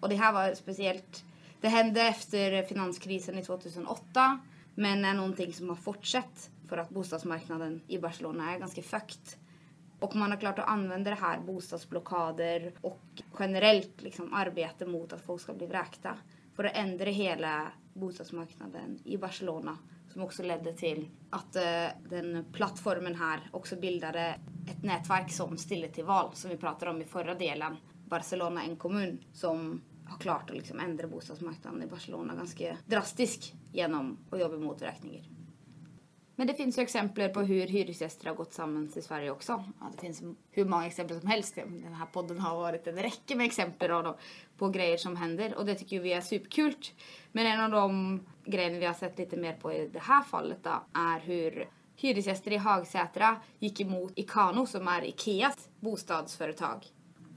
Och 0.00 0.08
det 0.08 0.16
här 0.16 0.32
var 0.32 0.54
speciellt, 0.54 1.24
det 1.60 1.68
hände 1.68 2.02
efter 2.02 2.62
finanskrisen 2.62 3.38
i 3.38 3.42
2008 3.42 4.40
men 4.74 5.04
är 5.04 5.14
någonting 5.14 5.52
som 5.52 5.68
har 5.68 5.76
fortsatt 5.76 6.50
för 6.70 6.76
att 6.76 6.90
bostadsmarknaden 6.90 7.80
i 7.86 7.98
Barcelona 7.98 8.54
är 8.54 8.58
ganska 8.58 8.82
fucked. 8.82 9.38
Och 10.00 10.16
man 10.16 10.30
har 10.30 10.38
klart 10.38 10.58
att 10.58 10.68
använda 10.68 11.10
det 11.10 11.16
här, 11.16 11.40
bostadsblockader 11.40 12.72
och 12.80 13.02
generellt 13.38 14.02
liksom 14.02 14.34
arbete 14.34 14.86
mot 14.86 15.12
att 15.12 15.20
folk 15.20 15.42
ska 15.42 15.52
bli 15.52 15.66
vräkta 15.66 16.18
för 16.54 16.64
att 16.64 16.76
ändra 16.76 17.10
hela 17.10 17.72
bostadsmarknaden 17.94 18.98
i 19.04 19.16
Barcelona 19.16 19.78
som 20.12 20.22
också 20.22 20.42
ledde 20.42 20.72
till 20.72 21.08
att 21.30 21.56
uh, 21.56 22.08
den 22.10 22.44
plattformen 22.52 23.14
här 23.14 23.48
också 23.50 23.76
bildade 23.76 24.38
ett 24.70 24.82
nätverk 24.82 25.32
som 25.32 25.56
Stille 25.56 25.88
till 25.88 26.04
val 26.04 26.30
som 26.34 26.50
vi 26.50 26.56
pratade 26.56 26.90
om 26.90 27.02
i 27.02 27.04
förra 27.04 27.34
delen. 27.34 27.76
Barcelona, 28.06 28.62
en 28.62 28.76
kommun 28.76 29.24
som 29.32 29.82
har 30.04 30.18
klart 30.18 30.50
att 30.50 30.56
liksom 30.56 30.80
ändra 30.80 31.06
bostadsmarknaden 31.06 31.82
i 31.82 31.86
Barcelona 31.86 32.34
ganska 32.34 32.76
drastiskt 32.86 33.52
genom 33.72 34.18
att 34.30 34.40
jobba 34.40 34.56
mot 34.56 34.82
vräkningar. 34.82 35.39
Men 36.40 36.46
det 36.46 36.54
finns 36.54 36.78
ju 36.78 36.82
exempel 36.82 37.28
på 37.28 37.40
hur 37.40 37.66
hyresgäster 37.66 38.26
har 38.26 38.34
gått 38.34 38.52
samman 38.52 38.92
i 38.96 39.02
Sverige 39.02 39.30
också. 39.30 39.64
Ja, 39.80 39.86
det 39.94 40.00
finns 40.00 40.22
hur 40.50 40.64
många 40.64 40.86
exempel 40.86 41.20
som 41.20 41.28
helst. 41.28 41.54
Den 41.54 41.94
här 41.94 42.06
podden 42.06 42.38
har 42.38 42.56
varit 42.56 42.86
en 42.86 42.96
räcka 42.96 43.36
med 43.36 43.46
exempel 43.46 43.88
på, 43.88 44.16
på 44.58 44.68
grejer 44.68 44.96
som 44.96 45.16
händer 45.16 45.54
och 45.54 45.66
det 45.66 45.74
tycker 45.74 46.00
vi 46.00 46.12
är 46.12 46.20
superkul. 46.20 46.74
Men 47.32 47.46
en 47.46 47.60
av 47.60 47.70
de 47.70 48.20
grejerna 48.44 48.78
vi 48.78 48.86
har 48.86 48.94
sett 48.94 49.18
lite 49.18 49.36
mer 49.36 49.52
på 49.52 49.72
i 49.72 49.88
det 49.88 49.98
här 49.98 50.22
fallet 50.22 50.58
då, 50.62 50.82
är 50.92 51.20
hur 51.20 51.68
hyresgäster 51.96 52.52
i 52.52 52.56
Hagsätra 52.56 53.36
gick 53.58 53.80
emot 53.80 54.12
Ikano 54.16 54.66
som 54.66 54.88
är 54.88 55.04
Ikeas 55.04 55.68
bostadsföretag 55.80 56.86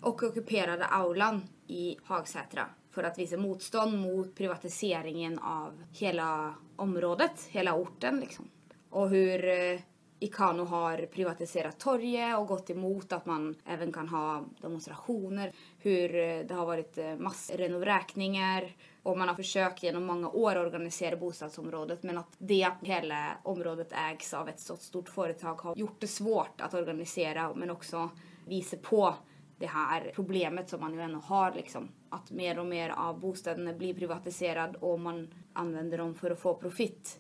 och 0.02 0.24
ockuperade 0.24 0.86
aulan 0.86 1.42
i 1.68 1.98
Hagsätra 2.04 2.66
för 2.92 3.04
att 3.04 3.20
visa 3.20 3.38
motstånd 3.38 3.98
mot 4.00 4.36
privatiseringen 4.36 5.40
av 5.40 5.84
hela 5.92 6.54
området, 6.76 7.48
hela 7.50 7.76
orten 7.76 8.20
liksom 8.20 8.50
och 8.94 9.10
hur 9.10 9.46
eh, 9.46 9.80
Ikano 10.20 10.66
har 10.66 11.06
privatiserat 11.06 11.80
torget 11.80 12.38
och 12.38 12.48
gått 12.48 12.70
emot 12.70 13.14
att 13.14 13.26
man 13.26 13.56
även 13.66 13.92
kan 13.92 14.08
ha 14.08 14.46
demonstrationer. 14.62 15.52
Hur 15.80 16.16
eh, 16.16 16.40
det 16.40 16.54
har 16.54 16.66
varit 16.66 16.98
eh, 16.98 17.16
massrenovräkningar 17.16 18.76
och 19.04 19.18
man 19.18 19.28
har 19.28 19.36
försökt 19.36 19.84
genom 19.84 20.06
många 20.06 20.30
år 20.30 20.58
organisera 20.58 21.16
bostadsområdet 21.16 22.04
men 22.04 22.18
att 22.18 22.36
det 22.38 22.72
hela 22.82 23.38
området 23.44 23.94
ägs 24.12 24.34
av 24.34 24.50
ett 24.50 24.60
så 24.60 24.76
stort 24.76 25.10
företag 25.10 25.62
har 25.62 25.76
gjort 25.76 26.02
det 26.02 26.08
svårt 26.08 26.62
att 26.62 26.74
organisera 26.74 27.54
men 27.56 27.70
också 27.70 28.10
visa 28.48 28.78
på 28.78 29.16
det 29.58 29.68
här 29.68 30.12
problemet 30.16 30.70
som 30.70 30.82
man 30.82 30.94
ju 30.94 31.02
ändå 31.02 31.20
har 31.20 31.54
liksom. 31.54 31.90
Att 32.10 32.32
mer 32.32 32.60
och 32.60 32.66
mer 32.66 32.90
av 32.90 33.20
bostäderna 33.20 33.74
blir 33.74 33.94
privatiserad 33.94 34.76
och 34.76 35.00
man 35.00 35.34
använder 35.54 35.98
dem 35.98 36.16
för 36.16 36.32
att 36.32 36.40
få 36.40 36.54
profit. 36.54 37.20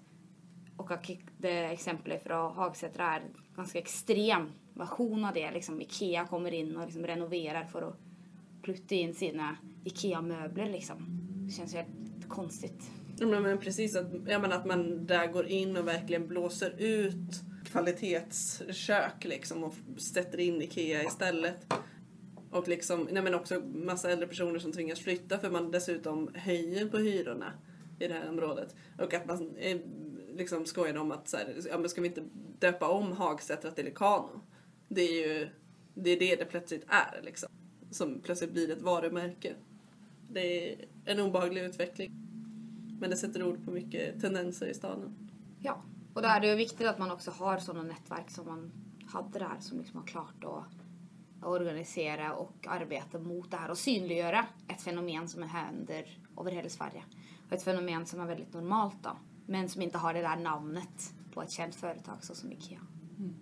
Och 0.78 0.92
det 1.38 1.64
exemplet 1.66 2.24
från 2.24 2.56
Hagsätra 2.56 3.06
är 3.06 3.20
en 3.20 3.36
ganska 3.56 3.80
extrem 3.80 4.52
version 4.74 5.26
av 5.26 5.34
det. 5.34 5.52
Liksom 5.52 5.82
Ikea 5.82 6.26
kommer 6.26 6.54
in 6.54 6.78
och 6.78 6.86
liksom 6.86 7.08
renoverar 7.08 7.64
för 7.64 7.82
att 7.82 7.98
plutta 8.62 8.96
in 8.96 9.14
sina 9.14 9.58
Ikea-möbler 9.84 10.70
liksom. 10.70 10.96
Det 11.48 11.52
känns 11.52 11.74
ju 11.74 11.78
helt 11.78 12.30
konstigt. 12.30 12.92
Ja, 13.20 13.40
men 13.40 13.58
precis, 13.58 13.96
att, 13.96 14.08
jag 14.28 14.42
menar 14.42 14.56
att 14.56 14.66
man 14.66 15.06
där 15.06 15.28
går 15.28 15.48
in 15.48 15.78
och 15.78 15.88
verkligen 15.88 16.28
blåser 16.28 16.76
ut 16.78 17.42
kvalitetskök 17.66 19.24
liksom 19.24 19.64
och 19.64 19.74
sätter 19.98 20.40
in 20.40 20.62
Ikea 20.62 21.04
istället. 21.04 21.74
Och 22.52 22.68
liksom, 22.68 23.08
nej 23.12 23.24
men 23.24 23.36
också 23.36 23.62
massa 23.74 24.12
äldre 24.12 24.28
personer 24.28 24.60
som 24.60 24.72
tvingas 24.72 25.00
flytta 25.00 25.40
för 25.40 25.50
man 25.50 25.72
dessutom 25.72 26.30
höjer 26.36 26.88
på 26.88 26.98
hyrorna 26.98 27.54
i 28.00 28.08
det 28.08 28.14
här 28.14 28.30
området. 28.30 28.76
Och 29.00 29.14
att 29.14 29.26
man 29.26 29.56
liksom 30.38 30.66
skojade 30.66 31.00
om 31.00 31.12
att 31.12 31.28
så 31.28 31.38
här, 31.38 31.56
ja, 31.70 31.78
men 31.78 31.90
ska 31.90 32.02
vi 32.02 32.08
inte 32.08 32.24
döpa 32.60 32.88
om 32.88 33.12
Hagsätra 33.12 33.72
till 33.72 33.88
Ikano? 33.88 34.42
Det 34.88 35.02
är 35.02 35.28
ju 35.28 35.50
det 35.94 36.10
är 36.10 36.20
det 36.20 36.36
det 36.36 36.46
plötsligt 36.46 36.86
är 36.88 37.22
liksom. 37.22 37.50
Som 37.92 38.20
plötsligt 38.20 38.52
blir 38.52 38.72
ett 38.72 38.82
varumärke. 38.82 39.56
Det 40.30 40.74
är 40.74 40.86
en 41.06 41.20
obehaglig 41.20 41.64
utveckling. 41.64 42.12
Men 43.00 43.10
det 43.10 43.18
sätter 43.18 43.44
ord 43.44 43.66
på 43.66 43.72
mycket 43.72 44.22
tendenser 44.22 44.68
i 44.68 44.74
staden. 44.74 45.30
Ja, 45.60 45.82
och 46.14 46.22
då 46.22 46.28
är 46.28 46.40
det 46.40 46.48
ju 46.48 46.56
viktigt 46.56 46.88
att 46.88 47.00
man 47.00 47.12
också 47.12 47.32
har 47.32 47.58
sådana 47.58 47.84
nätverk 47.84 48.30
som 48.30 48.46
man 48.46 48.72
hade 49.08 49.40
där 49.40 49.58
som 49.60 49.78
liksom 49.78 50.00
har 50.00 50.08
klart 50.08 50.44
att 50.44 51.48
organisera 51.48 52.34
och 52.34 52.68
arbeta 52.68 53.20
mot 53.20 53.52
det 53.52 53.58
här 53.58 53.72
och 53.72 53.78
synliggöra 53.78 54.46
ett 54.68 54.82
fenomen 54.82 55.28
som 55.28 55.44
händer 55.44 56.18
över 56.40 56.52
hela 56.52 56.70
Sverige. 56.70 57.04
Och 57.48 57.54
ett 57.54 57.64
fenomen 57.64 58.06
som 58.06 58.20
är 58.20 58.26
väldigt 58.26 58.54
normalt 58.54 59.04
då. 59.04 59.18
Men 59.46 59.70
som 59.70 59.82
inte 59.82 59.98
har 59.98 60.14
det 60.14 60.22
där 60.22 60.36
namnet 60.36 61.14
på 61.34 61.42
ett 61.42 61.52
känt 61.52 61.76
företag 61.76 62.24
såsom 62.24 62.52
Ikea. 62.52 62.80
Mm. 63.20 63.34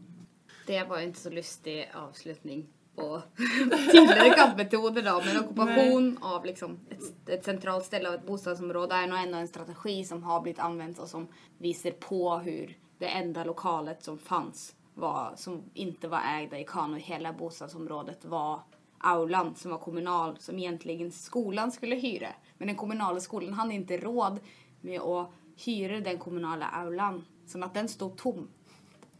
Det 0.68 0.84
var 0.84 1.00
ju 1.00 1.06
inte 1.06 1.20
så 1.20 1.30
lustig 1.30 1.92
avslutning 1.94 2.68
på 2.96 3.22
tidigare 3.92 4.30
kampmetoder 4.30 5.02
då. 5.02 5.22
Men 5.26 5.44
ockupation 5.44 6.10
Nej. 6.10 6.18
av 6.22 6.46
liksom 6.46 6.80
ett, 6.90 7.30
ett, 7.30 7.46
centralt 7.46 7.86
ställe 7.86 8.10
av 8.10 8.16
ett 8.16 8.26
bostadsområde 8.26 8.96
är 8.96 9.08
nog 9.08 9.20
ändå 9.20 9.38
en 9.38 9.48
strategi 9.48 10.04
som 10.04 10.24
har 10.24 10.42
blivit 10.42 10.60
använd 10.60 11.00
och 11.00 11.08
som 11.08 11.28
visar 11.58 11.92
på 11.92 12.38
hur 12.38 12.78
det 12.98 13.08
enda 13.08 13.44
lokalet 13.44 14.04
som 14.04 14.18
fanns 14.18 14.76
var, 14.94 15.34
som 15.36 15.64
inte 15.74 16.08
var 16.08 16.22
ägda 16.40 16.60
i 16.60 16.64
Kano 16.64 16.98
i 16.98 17.00
hela 17.00 17.34
bostadsområdet 17.34 18.26
var 18.26 18.60
aulan 18.98 19.56
som 19.56 19.72
var 19.72 19.78
kommunal 19.78 20.38
som 20.40 20.60
egentligen 20.60 21.12
skolan 21.12 21.72
skulle 21.72 21.96
hyra. 21.96 22.28
Men 22.58 22.68
den 22.68 22.78
kommunala 22.78 23.20
skolan 23.20 23.54
hade 23.54 23.74
inte 23.74 23.98
råd 23.98 24.40
med 24.82 25.02
att 25.02 25.32
hyrde 25.66 26.00
den 26.00 26.18
kommunala 26.18 26.68
aulan. 26.68 27.26
Som 27.48 27.64
att 27.64 27.74
den 27.74 27.88
stod 27.88 28.18
tom. 28.18 28.48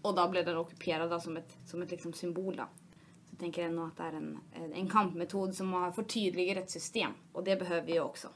Och 0.02 0.16
då 0.16 0.30
blev 0.30 0.46
den 0.46 0.58
ockuperad 0.58 1.24
som 1.24 1.38
ett, 1.38 1.58
som 1.66 1.82
ett 1.82 1.92
liksom 1.92 2.14
symbol. 2.14 2.56
Då. 2.56 2.64
Så 2.64 3.30
jag 3.30 3.40
tänker 3.40 3.64
ändå 3.64 3.84
att 3.84 3.98
det 3.98 4.04
är 4.04 4.14
en, 4.14 4.40
en 4.74 4.90
kampmetod 4.90 5.56
som 5.56 5.74
har 5.74 5.92
förtydligat 5.92 6.58
ett 6.58 6.72
system. 6.72 7.12
Och 7.32 7.44
det 7.44 7.56
behöver 7.56 7.88
vi 7.88 8.00
också. 8.00 8.28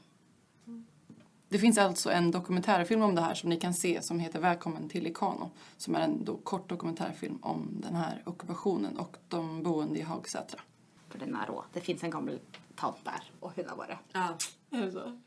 Det 1.48 1.58
finns 1.58 1.78
alltså 1.78 2.10
en 2.10 2.30
dokumentärfilm 2.30 3.02
om 3.02 3.14
det 3.14 3.20
här 3.20 3.34
som 3.34 3.50
ni 3.50 3.56
kan 3.56 3.74
se 3.74 4.02
som 4.02 4.20
heter 4.20 4.40
Välkommen 4.40 4.88
till 4.88 5.06
Ikano. 5.06 5.50
Som 5.76 5.94
är 5.94 6.00
en 6.00 6.24
do, 6.24 6.38
kort 6.44 6.68
dokumentärfilm 6.68 7.38
om 7.42 7.68
den 7.82 7.94
här 7.94 8.22
ockupationen 8.26 8.98
och 8.98 9.16
de 9.28 9.62
boende 9.62 9.98
i 9.98 10.02
Hagsätra. 10.02 10.60
För 11.08 11.18
den 11.18 11.34
är 11.34 11.46
rå. 11.46 11.64
Det 11.72 11.80
finns 11.80 12.04
en 12.04 12.10
gammal 12.10 12.38
tant 12.74 13.04
där 13.04 13.22
och 13.40 13.52
hon 13.56 13.68
har 13.68 13.76
varit. 13.76 13.96
Ja. 14.12 14.36
Är 14.70 14.82
det 14.82 14.92
så? 14.92 15.20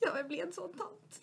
Ja, 0.00 0.16
jag 0.16 0.28
blir 0.28 0.42
en 0.42 0.52
sån 0.52 0.72
tant. 0.72 1.20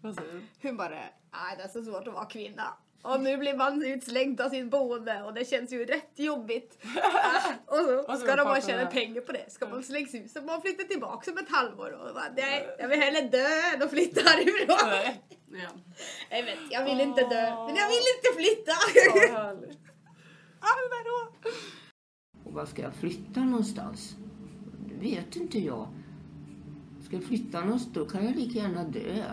Vad 0.00 0.14
säger 0.14 0.32
du? 0.32 0.68
Hon 0.68 0.76
bara, 0.76 0.88
nej 0.90 1.56
det 1.56 1.62
är 1.62 1.68
så 1.68 1.84
svårt 1.84 2.08
att 2.08 2.14
vara 2.14 2.24
kvinna. 2.24 2.74
Och 3.04 3.20
nu 3.20 3.36
blir 3.36 3.56
man 3.56 3.84
utslängd 3.84 4.40
av 4.40 4.50
sitt 4.50 4.70
boende 4.70 5.22
och 5.22 5.34
det 5.34 5.44
känns 5.44 5.72
ju 5.72 5.84
rätt 5.84 6.12
jobbigt. 6.18 6.78
och 7.66 7.76
så 8.06 8.16
ska 8.16 8.36
de 8.36 8.44
bara 8.44 8.60
tjäna 8.60 8.86
pengar 8.86 9.20
på 9.20 9.32
det. 9.32 9.52
Ska 9.52 9.68
man 9.68 9.82
slängs 9.82 10.14
ut 10.14 10.30
så 10.30 10.42
man 10.42 10.62
flyttar 10.62 10.84
tillbaka 10.84 11.30
om 11.30 11.38
ett 11.38 11.48
halvår 11.48 11.90
och 11.92 12.14
bara, 12.14 12.32
nej 12.36 12.76
jag 12.78 12.88
vill 12.88 13.00
hellre 13.00 13.20
dö 13.20 13.46
än 13.74 13.82
att 13.82 13.90
flytta 13.90 14.20
härifrån. 14.20 15.14
Ja. 15.50 15.68
Jag 16.30 16.42
vet, 16.42 16.58
jag 16.70 16.84
vill 16.84 17.00
inte 17.00 17.20
dö 17.20 17.50
men 17.66 17.76
jag 17.76 17.88
vill 17.88 18.04
inte 18.16 18.30
flytta. 18.36 18.72
Alla 20.60 20.88
Och 22.44 22.52
var 22.52 22.66
ska 22.66 22.82
jag 22.82 22.94
flytta 22.94 23.40
någonstans? 23.40 24.16
Det 24.88 24.94
vet 24.94 25.36
inte 25.36 25.58
jag 25.58 25.88
ska 27.04 27.16
jag 27.16 27.24
flytta 27.24 27.60
någonstans, 27.60 27.94
då 27.94 28.04
kan 28.04 28.24
jag 28.24 28.36
lika 28.36 28.58
gärna 28.58 28.84
dö. 28.84 29.24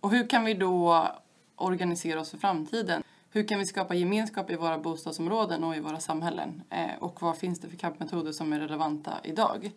Och 0.00 0.10
hur 0.10 0.28
kan 0.28 0.44
vi 0.44 0.54
då 0.54 1.08
organisera 1.56 2.20
oss 2.20 2.30
för 2.30 2.38
framtiden? 2.38 3.02
Hur 3.30 3.48
kan 3.48 3.58
vi 3.58 3.66
skapa 3.66 3.94
gemenskap 3.94 4.50
i 4.50 4.56
våra 4.56 4.78
bostadsområden 4.78 5.64
och 5.64 5.76
i 5.76 5.80
våra 5.80 6.00
samhällen? 6.00 6.62
Eh, 6.70 6.98
och 7.00 7.22
vad 7.22 7.38
finns 7.38 7.60
det 7.60 7.68
för 7.68 7.76
kampmetoder 7.76 8.32
som 8.32 8.52
är 8.52 8.60
relevanta 8.60 9.12
idag? 9.22 9.70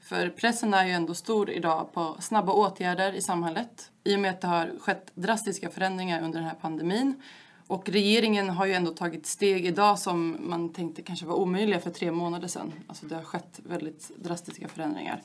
För 0.00 0.30
pressen 0.30 0.74
är 0.74 0.86
ju 0.86 0.92
ändå 0.92 1.14
stor 1.14 1.50
idag 1.50 1.92
på 1.92 2.16
snabba 2.20 2.52
åtgärder 2.52 3.12
i 3.12 3.20
samhället 3.20 3.90
i 4.04 4.16
och 4.16 4.20
med 4.20 4.30
att 4.30 4.40
det 4.40 4.48
har 4.48 4.72
skett 4.80 5.10
drastiska 5.14 5.70
förändringar 5.70 6.22
under 6.22 6.38
den 6.38 6.48
här 6.48 6.56
pandemin. 6.60 7.22
Och 7.66 7.88
regeringen 7.88 8.50
har 8.50 8.66
ju 8.66 8.72
ändå 8.72 8.90
tagit 8.90 9.26
steg 9.26 9.66
idag 9.66 9.98
som 9.98 10.36
man 10.40 10.72
tänkte 10.72 11.02
kanske 11.02 11.26
var 11.26 11.34
omöjliga 11.34 11.80
för 11.80 11.90
tre 11.90 12.12
månader 12.12 12.48
sedan. 12.48 12.72
Alltså 12.86 13.06
det 13.06 13.14
har 13.14 13.22
skett 13.22 13.60
väldigt 13.64 14.10
drastiska 14.16 14.68
förändringar. 14.68 15.22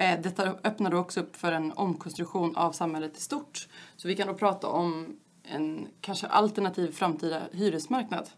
Eh, 0.00 0.20
detta 0.20 0.58
öppnar 0.64 0.90
då 0.90 0.98
också 0.98 1.20
upp 1.20 1.36
för 1.36 1.52
en 1.52 1.72
omkonstruktion 1.72 2.56
av 2.56 2.72
samhället 2.72 3.16
i 3.16 3.20
stort. 3.20 3.68
Så 3.96 4.08
vi 4.08 4.16
kan 4.16 4.26
då 4.26 4.34
prata 4.34 4.66
om 4.66 5.16
en 5.42 5.88
kanske 6.00 6.26
alternativ 6.26 6.92
framtida 6.92 7.42
hyresmarknad. 7.52 8.30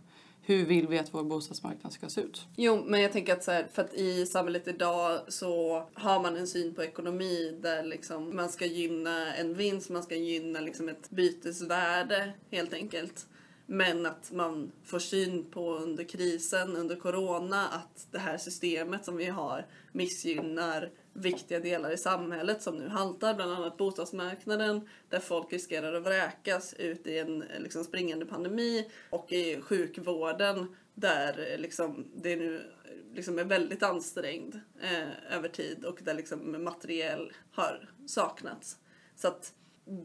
Hur 0.43 0.67
vill 0.67 0.89
vi 0.89 0.99
att 0.99 1.15
vår 1.15 1.25
bostadsmarknad 1.25 1.93
ska 1.93 2.09
se 2.09 2.21
ut? 2.21 2.47
Jo, 2.57 2.85
men 2.87 3.01
jag 3.01 3.13
tänker 3.13 3.33
att, 3.33 3.45
så 3.45 3.51
här, 3.51 3.67
för 3.73 3.83
att 3.83 3.95
i 3.95 4.27
samhället 4.27 4.69
idag 4.69 5.21
så 5.29 5.83
har 5.95 6.23
man 6.23 6.37
en 6.37 6.47
syn 6.47 6.75
på 6.75 6.83
ekonomi 6.83 7.59
där 7.63 7.85
liksom 7.85 8.37
man 8.37 8.49
ska 8.49 8.67
gynna 8.67 9.35
en 9.35 9.55
vinst, 9.55 9.91
man 9.91 10.03
ska 10.03 10.15
gynna 10.15 10.61
liksom 10.61 10.89
ett 10.89 11.11
bytesvärde 11.11 12.33
helt 12.51 12.73
enkelt. 12.73 13.27
Men 13.67 14.07
att 14.07 14.33
man 14.33 14.73
får 14.85 14.99
syn 14.99 15.45
på 15.51 15.77
under 15.77 16.05
krisen, 16.05 16.77
under 16.77 16.97
corona, 16.97 17.69
att 17.69 18.07
det 18.11 18.19
här 18.19 18.39
systemet 18.39 19.05
som 19.05 19.17
vi 19.17 19.27
har 19.27 19.67
missgynnar 19.93 20.91
viktiga 21.13 21.61
delar 21.61 21.91
i 21.91 21.97
samhället 21.97 22.63
som 22.63 22.77
nu 22.77 22.89
haltar, 22.89 23.35
bland 23.35 23.53
annat 23.53 23.77
bostadsmarknaden 23.77 24.89
där 25.09 25.21
folk 25.21 25.53
riskerar 25.53 25.95
att 25.95 26.03
vräkas 26.03 26.75
ut 26.75 27.07
i 27.07 27.19
en 27.19 27.43
eh, 27.43 27.61
liksom, 27.61 27.85
springande 27.85 28.27
pandemi 28.27 28.91
och 29.11 29.33
i 29.33 29.61
sjukvården 29.61 30.77
där 30.95 31.53
eh, 31.53 31.59
liksom, 31.59 32.07
det 32.15 32.37
nu 32.37 32.57
eh, 32.57 33.15
liksom, 33.15 33.39
är 33.39 33.45
väldigt 33.45 33.83
ansträngd 33.83 34.61
eh, 34.83 35.37
över 35.37 35.49
tid 35.49 35.85
och 35.85 35.99
där 36.03 36.15
liksom, 36.15 36.65
materiell 36.65 37.33
har 37.53 37.91
saknats. 38.07 38.79
Så 39.17 39.29
att 39.29 39.55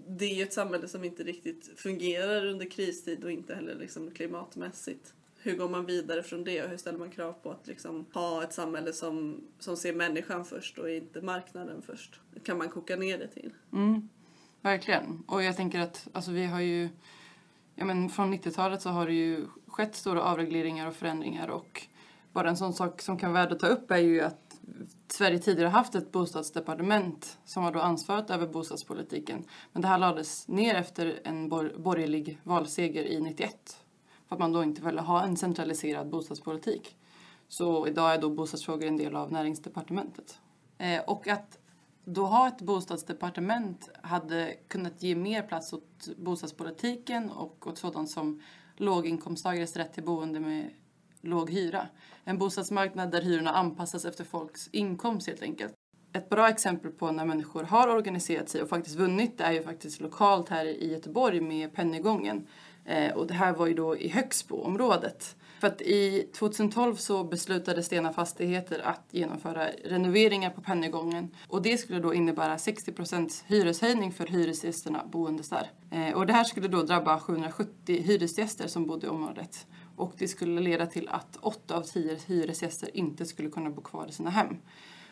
det 0.07 0.25
är 0.25 0.35
ju 0.35 0.43
ett 0.43 0.53
samhälle 0.53 0.87
som 0.87 1.03
inte 1.03 1.23
riktigt 1.23 1.79
fungerar 1.79 2.45
under 2.45 2.69
kristid 2.69 3.23
och 3.23 3.31
inte 3.31 3.55
heller 3.55 3.75
liksom 3.75 4.11
klimatmässigt. 4.11 5.13
Hur 5.41 5.57
går 5.57 5.69
man 5.69 5.85
vidare 5.85 6.23
från 6.23 6.43
det 6.43 6.63
och 6.63 6.69
hur 6.69 6.77
ställer 6.77 6.99
man 6.99 7.09
krav 7.09 7.33
på 7.33 7.51
att 7.51 7.67
liksom 7.67 8.05
ha 8.13 8.43
ett 8.43 8.53
samhälle 8.53 8.93
som, 8.93 9.41
som 9.59 9.77
ser 9.77 9.93
människan 9.93 10.45
först 10.45 10.77
och 10.77 10.89
inte 10.89 11.21
marknaden 11.21 11.81
först? 11.81 12.19
Det 12.33 12.39
kan 12.39 12.57
man 12.57 12.69
koka 12.69 12.95
ner 12.95 13.17
det 13.17 13.27
till. 13.27 13.53
Mm, 13.73 14.09
verkligen. 14.61 15.23
Och 15.27 15.43
jag 15.43 15.55
tänker 15.55 15.79
att 15.79 16.07
alltså, 16.13 16.31
vi 16.31 16.45
har 16.45 16.61
ju... 16.61 16.89
Ja, 17.75 17.85
men 17.85 18.09
från 18.09 18.33
90-talet 18.33 18.81
så 18.81 18.89
har 18.89 19.05
det 19.05 19.13
ju 19.13 19.45
skett 19.67 19.95
stora 19.95 20.21
avregleringar 20.21 20.87
och 20.87 20.95
förändringar 20.95 21.47
och 21.47 21.87
bara 22.33 22.49
en 22.49 22.57
sån 22.57 22.73
sak 22.73 23.01
som 23.01 23.17
kan 23.17 23.33
vara 23.33 23.43
värd 23.43 23.53
att 23.53 23.59
ta 23.59 23.67
upp 23.67 23.91
är 23.91 23.97
ju 23.97 24.21
att 24.21 24.59
Sverige 25.07 25.39
tidigare 25.39 25.69
haft 25.69 25.95
ett 25.95 26.11
bostadsdepartement 26.11 27.37
som 27.45 27.63
har 27.63 27.71
då 27.71 27.79
ansvarat 27.79 28.29
över 28.29 28.47
bostadspolitiken. 28.47 29.43
Men 29.73 29.81
det 29.81 29.87
här 29.87 29.97
lades 29.97 30.47
ner 30.47 30.75
efter 30.75 31.19
en 31.23 31.49
bor 31.49 31.73
borgerlig 31.77 32.39
valseger 32.43 33.03
i 33.03 33.21
91 33.21 33.77
för 34.27 34.35
att 34.35 34.39
man 34.39 34.51
då 34.51 34.63
inte 34.63 34.81
ville 34.81 35.01
ha 35.01 35.23
en 35.23 35.37
centraliserad 35.37 36.09
bostadspolitik. 36.09 36.95
Så 37.47 37.87
idag 37.87 38.13
är 38.13 38.21
då 38.21 38.29
bostadsfrågor 38.29 38.87
en 38.87 38.97
del 38.97 39.15
av 39.15 39.31
näringsdepartementet. 39.31 40.39
Eh, 40.77 41.01
och 41.07 41.27
att 41.27 41.57
då 42.05 42.25
ha 42.25 42.47
ett 42.47 42.61
bostadsdepartement 42.61 43.89
hade 44.01 44.53
kunnat 44.67 45.03
ge 45.03 45.15
mer 45.15 45.41
plats 45.41 45.73
åt 45.73 46.07
bostadspolitiken 46.17 47.31
och 47.31 47.67
åt 47.67 47.77
sådant 47.77 48.09
som 48.09 48.41
låginkomsttagares 48.75 49.75
rätt 49.75 49.93
till 49.93 50.03
boende 50.03 50.39
med 50.39 50.69
låg 51.21 51.49
hyra. 51.49 51.87
En 52.23 52.37
bostadsmarknad 52.37 53.11
där 53.11 53.21
hyrorna 53.21 53.51
anpassas 53.51 54.05
efter 54.05 54.23
folks 54.23 54.69
inkomst 54.71 55.27
helt 55.27 55.41
enkelt. 55.41 55.73
Ett 56.13 56.29
bra 56.29 56.49
exempel 56.49 56.91
på 56.91 57.11
när 57.11 57.25
människor 57.25 57.63
har 57.63 57.87
organiserat 57.87 58.49
sig 58.49 58.61
och 58.61 58.69
faktiskt 58.69 58.95
vunnit 58.95 59.41
är 59.41 59.51
ju 59.51 59.63
faktiskt 59.63 60.01
lokalt 60.01 60.49
här 60.49 60.65
i 60.65 60.91
Göteborg 60.91 61.41
med 61.41 61.73
Pennygången. 61.73 62.47
Eh, 62.87 63.13
och 63.13 63.27
det 63.27 63.33
här 63.33 63.53
var 63.53 63.67
ju 63.67 63.73
då 63.73 63.97
i 63.97 64.07
Högsboområdet. 64.07 65.35
För 65.59 65.67
att 65.67 65.81
i 65.81 66.29
2012 66.37 66.95
så 66.95 67.23
beslutade 67.23 67.83
Stena 67.83 68.13
Fastigheter 68.13 68.81
att 68.83 69.07
genomföra 69.11 69.67
renoveringar 69.85 70.49
på 70.49 70.61
Pennygången. 70.61 71.35
Och 71.47 71.61
det 71.61 71.77
skulle 71.77 71.99
då 71.99 72.13
innebära 72.13 72.57
60% 72.57 73.43
hyreshöjning 73.47 74.11
för 74.11 74.27
hyresgästerna 74.27 75.05
boendes 75.11 75.49
där. 75.49 75.71
Eh, 75.91 76.13
och 76.13 76.25
det 76.25 76.33
här 76.33 76.43
skulle 76.43 76.67
då 76.67 76.83
drabba 76.83 77.19
770 77.19 78.03
hyresgäster 78.03 78.67
som 78.67 78.87
bodde 78.87 79.07
i 79.07 79.09
området. 79.09 79.67
Och 79.95 80.13
det 80.17 80.27
skulle 80.27 80.61
leda 80.61 80.85
till 80.85 81.09
att 81.09 81.37
8 81.41 81.75
av 81.77 81.81
10 81.81 82.17
hyresgäster 82.25 82.97
inte 82.97 83.25
skulle 83.25 83.49
kunna 83.49 83.69
bo 83.69 83.81
kvar 83.81 84.07
i 84.09 84.11
sina 84.11 84.29
hem. 84.29 84.57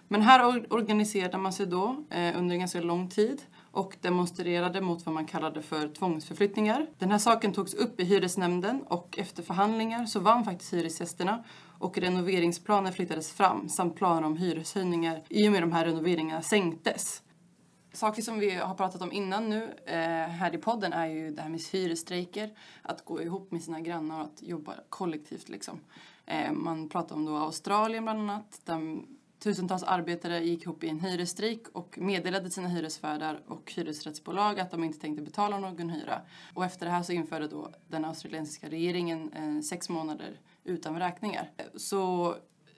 Men 0.07 0.21
här 0.21 0.73
organiserade 0.73 1.37
man 1.37 1.53
sig 1.53 1.65
då 1.65 2.05
eh, 2.09 2.37
under 2.39 2.53
en 2.53 2.59
ganska 2.59 2.81
lång 2.81 3.09
tid 3.09 3.41
och 3.75 3.97
demonstrerade 4.01 4.81
mot 4.81 5.05
vad 5.05 5.15
man 5.15 5.25
kallade 5.25 5.61
för 5.61 5.87
tvångsförflyttningar. 5.87 6.87
Den 6.97 7.11
här 7.11 7.17
saken 7.17 7.53
togs 7.53 7.73
upp 7.73 7.99
i 7.99 8.03
hyresnämnden 8.03 8.81
och 8.81 9.19
efter 9.19 9.43
förhandlingar 9.43 10.05
så 10.05 10.19
vann 10.19 10.45
faktiskt 10.45 10.73
hyresgästerna 10.73 11.43
och 11.79 11.97
renoveringsplaner 11.97 12.91
flyttades 12.91 13.31
fram 13.31 13.69
samt 13.69 13.95
planer 13.95 14.23
om 14.23 14.37
hyreshöjningar 14.37 15.23
i 15.29 15.47
och 15.47 15.51
med 15.51 15.63
de 15.63 15.71
här 15.71 15.85
renoveringarna 15.85 16.41
sänktes. 16.41 17.21
Saker 17.93 18.21
som 18.21 18.39
vi 18.39 18.55
har 18.55 18.75
pratat 18.75 19.01
om 19.01 19.11
innan 19.11 19.49
nu 19.49 19.63
eh, 19.85 20.29
här 20.29 20.55
i 20.55 20.57
podden 20.57 20.93
är 20.93 21.07
ju 21.07 21.31
det 21.31 21.41
här 21.41 21.49
med 21.49 21.61
hyresstrejker, 21.71 22.49
att 22.81 23.05
gå 23.05 23.21
ihop 23.21 23.51
med 23.51 23.61
sina 23.61 23.79
grannar 23.79 24.19
och 24.19 24.25
att 24.25 24.41
jobba 24.41 24.73
kollektivt 24.89 25.49
liksom. 25.49 25.79
Eh, 26.25 26.51
man 26.51 26.89
pratar 26.89 27.15
om 27.15 27.25
då 27.25 27.37
Australien 27.37 28.03
bland 28.03 28.19
annat, 28.19 28.61
där 28.65 28.97
tusentals 29.45 29.83
arbetare 29.83 30.39
gick 30.39 30.63
ihop 30.63 30.83
i 30.83 30.89
en 30.89 30.99
hyresstrejk 30.99 31.67
och 31.73 31.97
meddelade 31.97 32.49
sina 32.49 32.67
hyresvärdar 32.67 33.41
och 33.47 33.73
hyresrättsbolag 33.75 34.59
att 34.59 34.71
de 34.71 34.83
inte 34.83 34.99
tänkte 34.99 35.23
betala 35.23 35.59
någon 35.59 35.89
hyra. 35.89 36.21
Och 36.53 36.65
efter 36.65 36.85
det 36.85 36.91
här 36.91 37.03
så 37.03 37.11
införde 37.11 37.47
då 37.47 37.71
den 37.87 38.05
australiensiska 38.05 38.69
regeringen 38.69 39.33
eh, 39.33 39.61
sex 39.61 39.89
månader 39.89 40.39
utan 40.63 40.95
vräkningar. 40.95 41.51
Så 41.75 42.35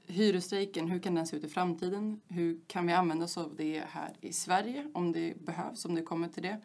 hyresstrejken, 0.08 0.88
hur 0.88 1.00
kan 1.00 1.16
den 1.16 1.28
se 1.28 1.38
ut 1.38 1.44
i 1.44 1.50
framtiden? 1.50 2.22
Hur 2.28 2.60
kan 2.68 2.88
vi 2.88 2.94
använda 2.94 3.26
oss 3.26 3.38
av 3.38 3.56
det 3.56 3.84
här 3.90 4.14
i 4.22 4.34
Sverige 4.34 4.92
om 4.94 5.12
det 5.12 5.46
behövs, 5.46 5.86
om 5.86 5.96
det 5.96 6.02
kommer 6.02 6.28
till 6.28 6.44
det? 6.44 6.62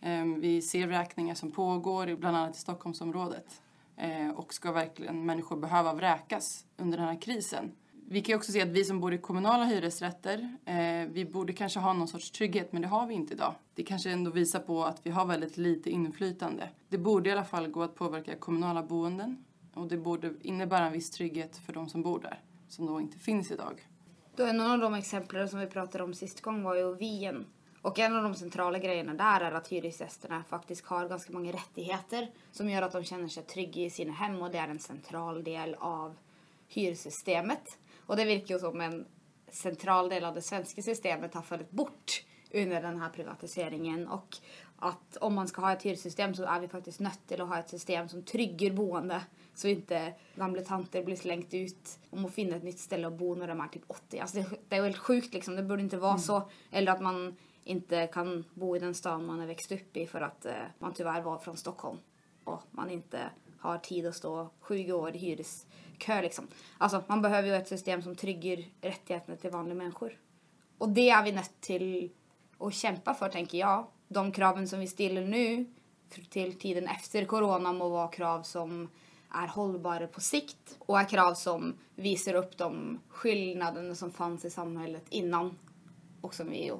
Ehm, 0.00 0.40
vi 0.40 0.62
ser 0.62 0.86
vräkningar 0.86 1.34
som 1.34 1.52
pågår, 1.52 2.16
bland 2.16 2.36
annat 2.36 2.56
i 2.56 2.58
Stockholmsområdet. 2.58 3.62
Eh, 3.96 4.30
och 4.30 4.54
ska 4.54 4.72
verkligen 4.72 5.26
människor 5.26 5.56
behöva 5.56 5.94
vräkas 5.94 6.64
under 6.76 6.98
den 6.98 7.06
här 7.06 7.20
krisen? 7.20 7.72
Vi 8.08 8.22
kan 8.22 8.36
också 8.36 8.52
se 8.52 8.62
att 8.62 8.68
vi 8.68 8.84
som 8.84 9.00
bor 9.00 9.14
i 9.14 9.18
kommunala 9.18 9.64
hyresrätter, 9.64 10.56
eh, 10.64 11.08
vi 11.12 11.24
borde 11.24 11.52
kanske 11.52 11.80
ha 11.80 11.92
någon 11.92 12.08
sorts 12.08 12.30
trygghet, 12.30 12.72
men 12.72 12.82
det 12.82 12.88
har 12.88 13.06
vi 13.06 13.14
inte 13.14 13.34
idag. 13.34 13.54
Det 13.74 13.82
kanske 13.82 14.10
ändå 14.10 14.30
visar 14.30 14.60
på 14.60 14.84
att 14.84 15.06
vi 15.06 15.10
har 15.10 15.26
väldigt 15.26 15.56
lite 15.56 15.90
inflytande. 15.90 16.68
Det 16.88 16.98
borde 16.98 17.28
i 17.28 17.32
alla 17.32 17.44
fall 17.44 17.68
gå 17.68 17.82
att 17.82 17.94
påverka 17.94 18.36
kommunala 18.36 18.82
boenden 18.82 19.44
och 19.74 19.88
det 19.88 19.96
borde 19.96 20.32
innebära 20.40 20.86
en 20.86 20.92
viss 20.92 21.10
trygghet 21.10 21.56
för 21.56 21.72
de 21.72 21.88
som 21.88 22.02
bor 22.02 22.20
där 22.20 22.40
som 22.68 22.86
då 22.86 23.00
inte 23.00 23.18
finns 23.18 23.50
idag. 23.50 23.86
Då 24.36 24.44
en 24.44 24.60
av 24.60 24.78
de 24.78 24.94
exemplen 24.94 25.48
som 25.48 25.60
vi 25.60 25.66
pratade 25.66 26.04
om 26.04 26.14
sist 26.14 26.40
gång 26.40 26.62
var 26.62 26.74
ju 26.74 26.94
Wien. 26.94 27.46
Och 27.82 27.98
en 27.98 28.16
av 28.16 28.22
de 28.22 28.34
centrala 28.34 28.78
grejerna 28.78 29.14
där 29.14 29.40
är 29.40 29.52
att 29.52 29.68
hyresgästerna 29.68 30.44
faktiskt 30.48 30.86
har 30.86 31.08
ganska 31.08 31.32
många 31.32 31.52
rättigheter 31.52 32.30
som 32.52 32.70
gör 32.70 32.82
att 32.82 32.92
de 32.92 33.04
känner 33.04 33.28
sig 33.28 33.42
trygga 33.42 33.82
i 33.82 33.90
sina 33.90 34.12
hem 34.12 34.42
och 34.42 34.50
det 34.50 34.58
är 34.58 34.68
en 34.68 34.78
central 34.78 35.44
del 35.44 35.74
av 35.74 36.16
hyressystemet. 36.68 37.78
Och 38.06 38.16
det 38.16 38.24
verkar 38.24 38.54
ju 38.54 38.60
som 38.60 38.80
en 38.80 39.06
central 39.48 40.08
del 40.08 40.24
av 40.24 40.34
det 40.34 40.42
svenska 40.42 40.82
systemet 40.82 41.34
har 41.34 41.42
fallit 41.42 41.70
bort 41.70 42.24
under 42.54 42.82
den 42.82 43.00
här 43.00 43.08
privatiseringen 43.08 44.08
och 44.08 44.36
att 44.78 45.16
om 45.16 45.34
man 45.34 45.48
ska 45.48 45.60
ha 45.60 45.72
ett 45.72 45.82
hyressystem 45.82 46.34
så 46.34 46.44
är 46.44 46.60
vi 46.60 46.68
faktiskt 46.68 47.00
nött 47.00 47.20
till 47.26 47.40
att 47.40 47.48
ha 47.48 47.58
ett 47.58 47.68
system 47.68 48.08
som 48.08 48.22
trygger 48.22 48.70
boende 48.70 49.22
så 49.54 49.68
inte 49.68 50.14
gamla 50.34 50.62
tanter 50.62 51.04
blir 51.04 51.16
slängt 51.16 51.54
ut 51.54 51.98
och 52.10 52.18
måste 52.18 52.34
finna 52.34 52.56
ett 52.56 52.62
nytt 52.62 52.78
ställe 52.78 53.06
att 53.06 53.18
bo 53.18 53.34
när 53.34 53.48
de 53.48 53.60
är 53.60 53.68
typ 53.68 53.82
80. 53.86 54.18
Alltså 54.18 54.36
det, 54.36 54.46
det 54.68 54.76
är 54.76 54.82
helt 54.82 54.98
sjukt 54.98 55.34
liksom, 55.34 55.56
det 55.56 55.62
borde 55.62 55.82
inte 55.82 55.96
vara 55.96 56.10
mm. 56.10 56.22
så. 56.22 56.42
Eller 56.70 56.92
att 56.92 57.00
man 57.00 57.36
inte 57.64 58.06
kan 58.06 58.44
bo 58.54 58.76
i 58.76 58.78
den 58.78 58.94
stad 58.94 59.20
man 59.20 59.40
är 59.40 59.46
växt 59.46 59.72
upp 59.72 59.96
i 59.96 60.06
för 60.06 60.20
att 60.20 60.46
uh, 60.46 60.52
eh, 60.52 60.58
man 60.78 60.94
tyvärr 60.94 61.22
var 61.22 61.38
från 61.38 61.56
Stockholm 61.56 61.98
och 62.44 62.62
man 62.70 62.90
inte 62.90 63.20
har 63.58 63.78
tid 63.78 64.06
att 64.06 64.16
stå 64.16 64.50
20 64.68 64.92
år 64.92 65.16
i 65.16 65.18
hyres 65.18 65.66
kö 65.98 66.22
liksom. 66.22 66.48
Alltså 66.78 67.02
man 67.06 67.22
behöver 67.22 67.48
ju 67.48 67.54
ett 67.54 67.68
system 67.68 68.02
som 68.02 68.16
trygger 68.16 68.64
rättigheterna 68.80 69.36
till 69.36 69.50
vanliga 69.50 69.74
människor. 69.74 70.18
Och 70.78 70.88
det 70.88 71.10
är 71.10 71.24
vi 71.24 71.32
nött 71.32 71.60
till 71.60 72.10
att 72.58 72.74
kämpa 72.74 73.14
för 73.14 73.28
tänker 73.28 73.58
jag. 73.58 73.86
De 74.08 74.32
kraven 74.32 74.68
som 74.68 74.80
vi 74.80 74.86
ställer 74.86 75.24
nu 75.24 75.66
till 76.30 76.58
tiden 76.58 76.88
efter 76.88 77.24
corona 77.24 77.72
må 77.72 77.88
vara 77.88 78.08
krav 78.08 78.42
som 78.42 78.88
är 79.30 79.46
hållbara 79.46 80.06
på 80.06 80.20
sikt 80.20 80.78
och 80.78 81.00
är 81.00 81.04
krav 81.04 81.34
som 81.34 81.74
visar 81.94 82.34
upp 82.34 82.58
de 82.58 83.00
skillnaderna 83.08 83.94
som 83.94 84.10
fanns 84.10 84.44
i 84.44 84.50
samhället 84.50 85.04
innan 85.10 85.58
och 86.20 86.34
som 86.34 86.50
vi 86.50 86.64
ju 86.64 86.76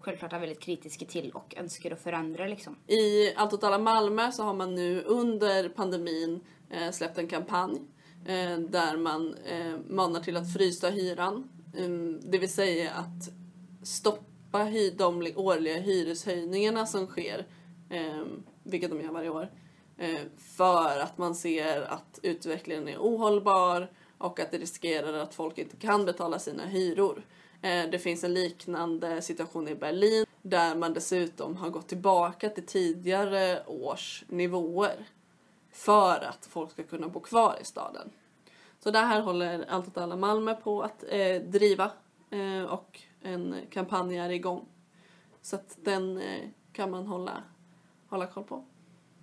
självklart 0.00 0.32
är 0.32 0.38
väldigt 0.38 0.60
kritiska 0.60 1.04
till 1.04 1.30
och 1.30 1.54
önskar 1.56 1.90
att 1.90 2.00
förändra. 2.00 2.46
Liksom. 2.46 2.76
I 2.86 3.34
Allt 3.34 3.52
åt 3.52 3.64
alla 3.64 3.78
Malmö 3.78 4.32
så 4.32 4.42
har 4.42 4.54
man 4.54 4.74
nu 4.74 5.02
under 5.02 5.68
pandemin 5.68 6.40
eh, 6.70 6.90
släppt 6.90 7.18
en 7.18 7.28
kampanj 7.28 7.76
eh, 7.76 7.82
Eh, 8.24 8.58
där 8.58 8.96
man 8.96 9.34
eh, 9.34 9.76
manar 9.88 10.20
till 10.20 10.36
att 10.36 10.52
frysa 10.52 10.90
hyran. 10.90 11.48
Mm, 11.76 12.20
det 12.24 12.38
vill 12.38 12.52
säga 12.52 12.90
att 12.90 13.30
stoppa 13.82 14.64
de 14.96 15.32
årliga 15.36 15.76
hyreshöjningarna 15.76 16.86
som 16.86 17.06
sker, 17.06 17.46
eh, 17.90 18.22
vilket 18.62 18.90
de 18.90 19.00
gör 19.00 19.12
varje 19.12 19.30
år 19.30 19.50
för 20.38 20.98
att 20.98 21.18
man 21.18 21.34
ser 21.34 21.82
att 21.82 22.18
utvecklingen 22.22 22.88
är 22.88 22.98
ohållbar 22.98 23.90
och 24.18 24.40
att 24.40 24.50
det 24.50 24.58
riskerar 24.58 25.12
att 25.12 25.34
folk 25.34 25.58
inte 25.58 25.76
kan 25.76 26.04
betala 26.04 26.38
sina 26.38 26.66
hyror. 26.66 27.26
Det 27.60 28.02
finns 28.02 28.24
en 28.24 28.34
liknande 28.34 29.22
situation 29.22 29.68
i 29.68 29.74
Berlin 29.74 30.26
där 30.42 30.74
man 30.74 30.94
dessutom 30.94 31.56
har 31.56 31.70
gått 31.70 31.88
tillbaka 31.88 32.48
till 32.48 32.66
tidigare 32.66 33.62
års 33.66 34.24
nivåer 34.28 35.06
för 35.72 36.24
att 36.24 36.46
folk 36.46 36.70
ska 36.70 36.82
kunna 36.82 37.08
bo 37.08 37.20
kvar 37.20 37.58
i 37.60 37.64
staden. 37.64 38.10
Så 38.78 38.90
det 38.90 38.98
här 38.98 39.20
håller 39.20 39.64
Allt 39.68 39.88
åt 39.88 39.98
alla 39.98 40.16
Malmö 40.16 40.54
på 40.54 40.82
att 40.82 41.04
eh, 41.08 41.42
driva 41.42 41.92
eh, 42.30 42.62
och 42.62 43.00
en 43.22 43.54
kampanj 43.70 44.16
är 44.18 44.30
igång. 44.30 44.66
Så 45.42 45.56
att 45.56 45.78
den 45.84 46.18
eh, 46.18 46.48
kan 46.72 46.90
man 46.90 47.06
hålla, 47.06 47.42
hålla 48.08 48.26
koll 48.26 48.44
på. 48.44 48.64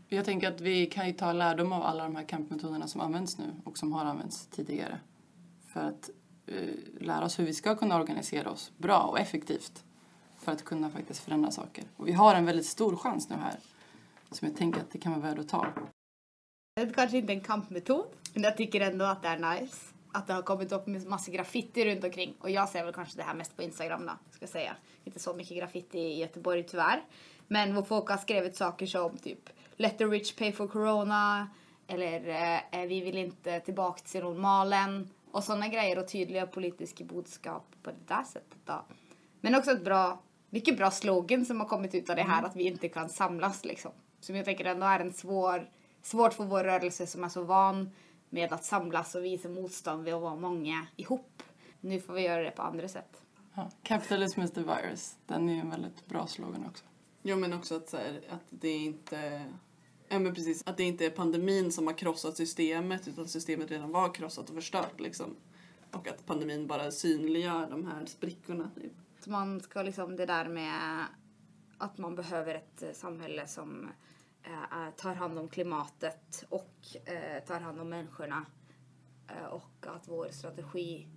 Jag 0.07 0.25
tänker 0.25 0.47
att 0.47 0.61
vi 0.61 0.85
kan 0.85 1.07
ju 1.07 1.13
ta 1.13 1.33
lärdom 1.33 1.71
av 1.73 1.83
alla 1.83 2.03
de 2.03 2.15
här 2.15 2.23
kampmetoderna 2.23 2.87
som 2.87 3.01
används 3.01 3.37
nu 3.37 3.45
och 3.65 3.77
som 3.77 3.93
har 3.93 4.05
använts 4.05 4.47
tidigare. 4.47 4.99
För 5.67 5.79
att 5.79 6.09
eh, 6.45 6.55
lära 6.99 7.25
oss 7.25 7.39
hur 7.39 7.45
vi 7.45 7.53
ska 7.53 7.75
kunna 7.75 7.95
organisera 7.95 8.51
oss 8.51 8.71
bra 8.77 8.99
och 8.99 9.19
effektivt 9.19 9.83
för 10.37 10.51
att 10.51 10.65
kunna 10.65 10.89
faktiskt 10.89 11.19
förändra 11.19 11.51
saker. 11.51 11.83
Och 11.97 12.07
vi 12.07 12.11
har 12.11 12.35
en 12.35 12.45
väldigt 12.45 12.65
stor 12.65 12.95
chans 12.95 13.29
nu 13.29 13.35
här 13.35 13.59
som 14.31 14.47
jag 14.47 14.57
tänker 14.57 14.81
att 14.81 14.91
det 14.91 14.99
kan 14.99 15.11
vara 15.11 15.21
värt 15.21 15.39
att 15.39 15.49
ta. 15.49 15.65
Det 16.77 16.95
kanske 16.95 17.17
inte 17.17 17.33
en 17.33 17.41
kampmetod, 17.41 18.05
men 18.33 18.43
jag 18.43 18.57
tycker 18.57 18.81
ändå 18.81 19.05
att 19.05 19.21
det 19.21 19.27
är 19.27 19.59
nice 19.59 19.77
att 20.11 20.27
det 20.27 20.33
har 20.33 20.41
kommit 20.41 20.71
upp 20.71 20.87
massa 20.87 21.31
graffiti 21.31 21.85
runt 21.85 22.03
omkring. 22.03 22.33
Och 22.39 22.49
jag 22.49 22.69
ser 22.69 22.83
väl 22.83 22.93
kanske 22.93 23.17
det 23.17 23.23
här 23.23 23.33
mest 23.33 23.55
på 23.55 23.63
Instagram 23.63 24.05
då, 24.05 24.11
ska 24.31 24.43
jag 24.43 24.49
säga. 24.49 24.75
Inte 25.03 25.19
så 25.19 25.33
mycket 25.33 25.57
graffiti 25.57 25.99
i 25.99 26.19
Göteborg 26.19 26.63
tyvärr. 26.63 27.03
Men 27.47 27.75
vad 27.75 27.87
folk 27.87 28.09
har 28.09 28.17
skrivit 28.17 28.55
saker 28.55 28.85
som 28.85 29.17
typ 29.17 29.49
Let 29.75 29.97
the 29.97 30.05
rich 30.05 30.35
pay 30.35 30.51
for 30.51 30.67
corona 30.67 31.49
eller 31.87 32.29
eh, 32.71 32.87
vi 32.87 33.01
vill 33.01 33.17
inte 33.17 33.59
tillbaka 33.59 34.01
till 34.05 34.23
normalen 34.23 35.09
och 35.31 35.43
sådana 35.43 35.67
grejer 35.67 35.99
och 35.99 36.07
tydliga 36.07 36.47
politiska 36.47 37.03
budskap 37.03 37.75
på 37.83 37.89
det 37.89 38.15
där 38.15 38.23
sättet 38.23 38.59
då. 38.65 38.85
Men 39.41 39.55
också 39.55 39.71
ett 39.71 39.83
bra, 39.83 40.21
mycket 40.49 40.77
bra 40.77 40.91
slogan 40.91 41.45
som 41.45 41.59
har 41.59 41.67
kommit 41.67 41.95
ut 41.95 42.09
av 42.09 42.15
det 42.15 42.23
här 42.23 42.43
att 42.43 42.55
vi 42.55 42.63
inte 42.63 42.89
kan 42.89 43.09
samlas 43.09 43.65
liksom. 43.65 43.91
Som 44.19 44.35
jag 44.35 44.45
tänker 44.45 44.65
ändå 44.65 44.85
är 44.85 44.99
en 44.99 45.13
svår, 45.13 45.69
svårt 46.07 46.33
för 46.33 46.45
vår 46.45 46.63
rörelse 46.63 47.07
som 47.07 47.23
är 47.23 47.29
så 47.29 47.43
van 47.43 47.91
med 48.29 48.53
att 48.53 48.63
samlas 48.63 49.15
och 49.15 49.25
visa 49.25 49.49
motstånd 49.49 50.03
vid 50.03 50.13
att 50.13 50.21
vara 50.21 50.35
många 50.35 50.87
ihop. 50.95 51.43
Nu 51.81 51.99
får 51.99 52.13
vi 52.13 52.21
göra 52.21 52.43
det 52.43 52.51
på 52.51 52.61
andra 52.61 52.87
sätt. 52.87 53.21
Ja. 53.55 53.69
Capitalism 53.83 54.41
is 54.41 54.51
the 54.51 54.61
virus. 54.61 55.15
Den 55.25 55.49
är 55.49 55.53
ju 55.53 55.59
en 55.59 55.69
väldigt 55.69 56.07
bra 56.07 56.27
slogan 56.27 56.65
också. 56.69 56.85
Ja 57.21 57.35
men 57.35 57.53
också 57.53 57.75
att, 57.75 57.89
så 57.89 57.97
här, 57.97 58.21
att 58.29 58.45
det 58.49 58.69
inte 58.69 59.45
Ja 60.09 60.19
men 60.19 60.35
precis, 60.35 60.63
att 60.67 60.77
det 60.77 60.83
inte 60.83 61.05
är 61.05 61.09
pandemin 61.09 61.71
som 61.71 61.87
har 61.87 61.93
krossat 61.93 62.37
systemet 62.37 63.07
utan 63.07 63.27
systemet 63.27 63.71
redan 63.71 63.91
var 63.91 64.13
krossat 64.13 64.49
och 64.49 64.55
förstört 64.55 64.99
liksom. 64.99 65.35
Och 65.91 66.07
att 66.07 66.25
pandemin 66.25 66.67
bara 66.67 66.91
synliggör 66.91 67.69
de 67.69 67.87
här 67.87 68.05
sprickorna. 68.05 68.71
Typ. 68.75 68.91
Så 69.19 69.29
man 69.29 69.61
ska 69.61 69.81
liksom 69.81 70.15
det 70.15 70.25
där 70.25 70.47
med 70.49 71.05
att 71.77 71.97
man 71.97 72.15
behöver 72.15 72.55
ett 72.55 72.97
samhälle 72.97 73.47
som 73.47 73.89
Eh, 74.47 74.87
eh, 74.87 74.93
tar 74.93 75.15
hand 75.15 75.39
om 75.39 75.49
klimatet 75.49 76.45
och 76.49 76.75
eh, 77.05 77.43
tar 77.43 77.59
hand 77.59 77.81
om 77.81 77.89
människorna. 77.89 78.45
Och 79.51 79.87
att 79.87 80.07
vår 80.07 80.27
strategi 80.31 81.07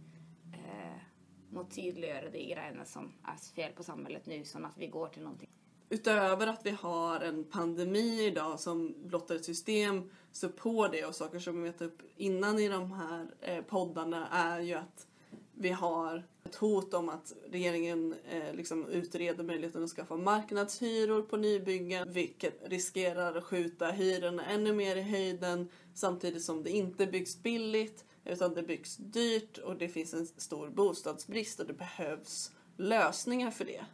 eh, 0.53 1.03
må 1.51 1.65
tydliggöra 1.65 2.31
de 2.31 2.39
grejerna 2.39 2.85
som 2.85 3.13
är 3.25 3.55
fel 3.55 3.73
på 3.73 3.83
samhället 3.83 4.27
nu 4.27 4.45
så 4.45 4.59
att 4.59 4.79
vi 4.79 4.87
går 4.87 5.09
till 5.09 5.23
någonting 5.23 5.49
utöver 5.89 6.47
att 6.47 6.67
vi 6.67 6.71
har 6.71 7.21
en 7.21 7.45
pandemi 7.45 8.25
idag 8.25 8.61
som 8.61 8.95
blottar 9.05 9.35
ett 9.35 9.45
system 9.45 10.11
så 10.33 10.49
på 10.49 10.89
det 10.89 11.05
och 11.05 11.15
saker 11.15 11.39
som 11.39 11.63
vi 11.63 11.69
vet 11.69 11.83
upp 11.83 12.03
innan 12.17 12.59
i 12.59 12.69
de 12.69 12.93
här 12.93 13.63
poddarna 13.63 14.29
är 14.29 14.61
ju 14.61 14.75
att 14.75 15.07
vi 15.55 15.71
har 15.71 16.27
ett 16.51 16.57
hot 16.57 16.95
om 16.95 17.09
att 17.09 17.33
regeringen 17.51 18.15
eh, 18.31 18.55
liksom 18.55 18.89
utreder 18.89 19.45
möjligheten 19.45 19.85
att 19.85 19.91
skaffa 19.91 20.17
marknadshyror 20.17 21.23
på 21.23 21.37
nybyggen 21.37 22.13
vilket 22.13 22.63
riskerar 22.65 23.37
att 23.37 23.45
skjuta 23.45 23.87
hyrorna 23.91 24.47
ännu 24.47 24.73
mer 24.73 24.97
i 24.97 25.03
höjden 25.03 25.69
samtidigt 25.95 26.43
som 26.43 26.63
det 26.63 26.71
inte 26.71 27.07
byggs 27.07 27.43
billigt 27.43 28.05
utan 28.25 28.55
det 28.55 28.63
byggs 28.63 28.97
dyrt 28.97 29.59
och 29.59 29.77
det 29.77 29.89
finns 29.89 30.15
en 30.15 30.27
stor 30.27 30.69
bostadsbrist 30.69 31.61
och 31.61 31.67
det 31.67 31.73
behövs 31.73 32.53
lösningar 32.77 33.51
för 33.51 33.65
det. 33.65 33.85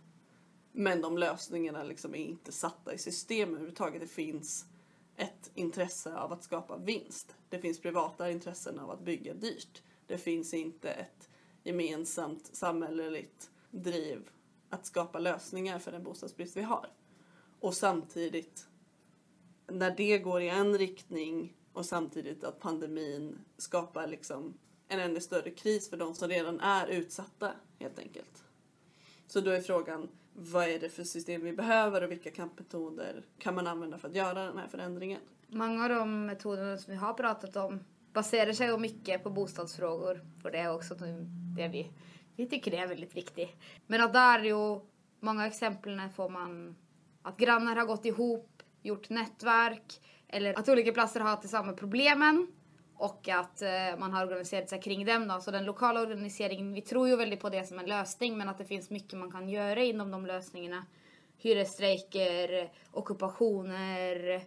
Men 0.73 1.01
de 1.01 1.19
lösningarna 1.19 1.83
liksom 1.83 2.15
är 2.15 2.19
inte 2.19 2.53
satta 2.53 2.95
i 2.95 2.99
system 2.99 3.49
överhuvudtaget. 3.49 4.01
Det 4.01 4.07
finns 4.07 4.65
ett 5.17 5.51
intresse 5.55 6.17
av 6.17 6.33
att 6.33 6.45
skapa 6.45 6.77
vinst. 6.77 7.35
Det 7.49 7.59
finns 7.59 7.81
privata 7.81 8.31
intressen 8.31 8.79
av 8.79 8.91
att 8.91 9.05
bygga 9.05 9.35
dyrt. 9.35 9.83
Det 10.07 10.19
finns 10.19 10.55
inte 10.55 10.91
ett 10.91 11.29
gemensamt 11.67 12.57
samhälleligt 12.57 13.51
driv 13.71 14.29
att 14.71 14.87
skapa 14.87 15.19
lösningar 15.19 15.79
för 15.79 15.93
den 15.93 16.03
bostadsbrist 16.03 16.57
vi 16.57 16.63
har. 16.63 16.89
Och 17.61 17.75
samtidigt, 17.75 18.69
när 19.67 19.97
det 19.97 20.19
går 20.19 20.43
i 20.43 20.49
en 20.49 20.79
riktning 20.79 21.57
och 21.73 21.87
samtidigt 21.87 22.45
att 22.45 22.61
pandemin 22.61 23.39
skapar 23.57 24.07
liksom 24.07 24.59
en 24.89 25.01
ännu 25.01 25.21
större 25.21 25.51
kris 25.51 25.91
för 25.91 25.97
de 25.97 26.15
som 26.15 26.29
redan 26.29 26.61
är 26.61 26.87
utsatta 26.87 27.53
helt 27.79 27.99
enkelt. 27.99 28.45
Så 29.27 29.41
då 29.41 29.51
är 29.51 29.61
frågan, 29.61 30.09
vad 30.33 30.69
är 30.69 30.81
det 30.81 30.89
för 30.89 31.05
system 31.05 31.45
vi 31.45 31.53
behöver 31.53 32.03
och 32.03 32.11
vilka 32.11 32.31
kampmetoder 32.31 33.25
kan 33.39 33.55
man 33.55 33.67
använda 33.67 33.99
för 33.99 34.09
att 34.09 34.15
göra 34.15 34.47
den 34.47 34.59
här 34.59 34.69
förändringen? 34.69 35.21
Många 35.47 35.83
av 35.83 35.89
de 35.89 36.27
metoderna 36.27 36.79
som 36.79 36.91
vi 36.91 36.97
har 36.97 37.15
pratat 37.15 37.57
om 37.57 37.81
baserar 38.17 38.53
sig 38.53 38.67
ju 38.67 38.79
mycket 38.79 39.23
på 39.23 39.31
bostadsfrågor. 39.31 40.21
För 40.43 40.51
det 40.51 40.59
är 40.59 40.75
också 40.75 40.95
det 41.57 41.69
vi, 41.69 41.91
vi 42.37 42.47
tycker 42.47 42.71
det 42.71 42.77
är 42.77 42.87
väldigt 42.87 43.17
viktigt. 43.17 43.51
Men 43.87 44.01
att 44.01 44.13
där 44.13 44.43
ju, 44.43 44.81
många 45.21 45.47
exempel 45.47 46.01
får 46.17 46.29
man 46.29 46.77
att 47.23 47.37
grannar 47.37 47.77
har 47.77 47.87
gått 47.87 48.05
ihop, 48.05 48.63
gjort 48.83 49.09
nätverk 49.09 50.01
eller 50.29 50.59
att 50.59 50.69
olika 50.69 50.93
platser 50.93 51.21
har 51.21 51.29
haft 51.29 51.49
samma 51.49 51.73
problemen 51.73 52.47
och 52.95 53.29
att 53.29 53.63
eh, 53.63 53.99
man 53.99 54.13
har 54.13 54.27
organiserat 54.27 54.69
sig 54.69 54.81
kring 54.81 55.07
dem. 55.07 55.29
Då. 55.29 55.41
Så 55.41 55.51
den 55.51 55.65
lokala 55.65 56.01
organiseringen, 56.01 56.73
vi 56.73 56.83
tror 56.83 57.09
ju 57.09 57.17
väldigt 57.17 57.41
på 57.41 57.49
det 57.49 57.65
som 57.65 57.79
en 57.79 57.87
lösning 57.87 58.39
men 58.39 58.49
att 58.49 58.59
det 58.59 58.65
finns 58.65 58.91
mycket 58.91 59.19
man 59.19 59.33
kan 59.33 59.49
göra 59.49 59.83
inom 59.83 60.11
de 60.11 60.27
lösningarna. 60.27 60.87
Hyresstrejker, 61.39 62.73
ockupationer, 62.93 64.43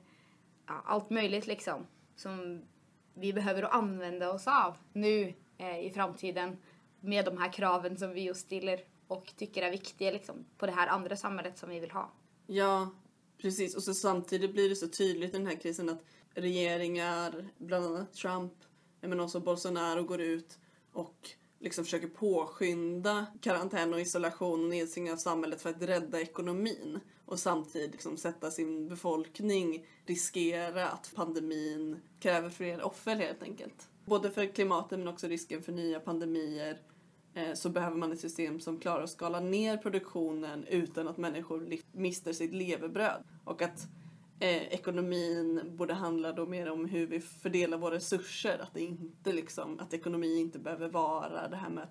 ja, 0.68 0.84
allt 0.86 1.10
möjligt 1.10 1.48
liksom. 1.48 1.88
Som 2.16 2.64
vi 3.14 3.34
behöver 3.34 3.64
använda 3.64 4.32
oss 4.32 4.48
av 4.48 4.78
nu 4.94 5.34
eh, 5.58 5.80
i 5.80 5.92
framtiden 5.96 6.58
med 7.00 7.26
de 7.26 7.38
här 7.38 7.54
kraven 7.54 7.98
som 7.98 8.14
vi 8.14 8.22
just 8.22 8.42
ställer 8.42 8.80
och 9.08 9.34
tycker 9.38 9.62
är 9.62 9.72
viktiga 9.72 10.12
liksom, 10.12 10.46
på 10.58 10.66
det 10.66 10.72
här 10.72 10.88
andra 10.88 11.16
samhället 11.16 11.58
som 11.58 11.70
vi 11.70 11.80
vill 11.80 11.92
ha. 11.92 12.12
Ja, 12.48 12.90
precis. 13.38 13.76
Och 13.76 13.84
så 13.84 13.94
samtidigt 13.94 14.54
blir 14.54 14.70
det 14.70 14.76
så 14.76 14.88
tydligt 14.88 15.30
i 15.30 15.38
den 15.38 15.48
här 15.48 15.56
krisen 15.56 15.90
att 15.90 16.04
regeringar, 16.34 17.50
bland 17.58 17.86
annat 17.86 18.14
Trump, 18.14 18.54
men 19.02 19.20
också 19.20 19.40
Bolsonaro 19.40 20.04
går 20.04 20.22
ut 20.22 20.60
och 20.94 21.30
liksom 21.60 21.84
försöker 21.84 22.08
påskynda 22.08 23.26
karantän 23.42 23.94
och 23.94 24.00
isolation 24.00 24.64
och 24.64 24.70
nedstängning 24.70 25.14
av 25.14 25.18
samhället 25.18 25.62
för 25.62 25.70
att 25.70 25.82
rädda 25.82 26.22
ekonomin 26.22 27.00
och 27.26 27.40
samtidigt 27.40 27.92
liksom 27.92 28.18
sätta 28.18 28.52
sin 28.52 28.88
befolkning 28.88 29.86
riskera 30.06 30.90
att 30.90 31.12
pandemin 31.16 32.00
kräver 32.20 32.50
fler 32.50 32.82
offer 32.82 33.16
helt 33.16 33.44
enkelt. 33.44 33.90
Både 34.06 34.32
för 34.32 34.46
klimatet 34.46 35.00
men 35.00 35.08
också 35.08 35.28
risken 35.28 35.64
för 35.64 35.72
nya 35.72 36.00
pandemier 36.00 36.82
eh, 37.34 37.54
så 37.54 37.70
behöver 37.70 37.98
man 37.98 38.12
ett 38.12 38.20
system 38.20 38.60
som 38.60 38.80
klarar 38.80 39.04
att 39.04 39.10
skala 39.10 39.40
ner 39.40 39.78
produktionen 39.78 40.66
utan 40.68 41.08
att 41.08 41.18
människor 41.18 41.78
mister 41.92 42.34
sitt 42.34 42.54
levebröd. 42.54 43.24
Och 43.44 43.62
att 43.62 43.88
eh, 44.40 44.74
ekonomin 44.74 45.62
borde 45.78 45.94
handla 45.94 46.32
då 46.32 46.46
mer 46.46 46.72
om 46.72 46.86
hur 46.86 47.08
vi 47.08 47.20
fördelar 47.20 47.78
våra 47.78 47.96
resurser. 47.96 48.60
Att, 48.60 48.74
det 48.74 48.82
inte 48.82 49.34
liksom, 49.34 49.80
att 49.80 49.94
ekonomi 49.94 50.40
inte 50.40 50.60
behöver 50.60 50.90
vara 50.90 51.48
det 51.48 51.56
här 51.56 51.70
med 51.70 51.88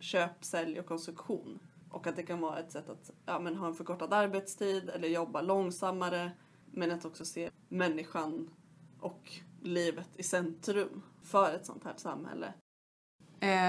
köp, 0.00 0.44
sälj 0.44 0.80
och 0.80 0.86
konsumtion. 0.86 1.58
Och 1.90 2.06
att 2.06 2.16
det 2.16 2.22
kan 2.22 2.40
vara 2.40 2.58
ett 2.58 2.72
sätt 2.72 2.88
att 2.88 3.10
ja, 3.26 3.40
men 3.40 3.56
ha 3.56 3.66
en 3.66 3.74
förkortad 3.74 4.12
arbetstid 4.12 4.90
eller 4.90 5.08
jobba 5.08 5.40
långsammare. 5.40 6.30
Men 6.70 6.90
att 6.90 7.04
också 7.04 7.24
se 7.24 7.50
människan 7.68 8.50
och 9.00 9.32
livet 9.62 10.08
i 10.16 10.22
centrum 10.22 11.02
för 11.22 11.54
ett 11.54 11.66
sånt 11.66 11.84
här 11.84 11.94
samhälle. 11.96 12.52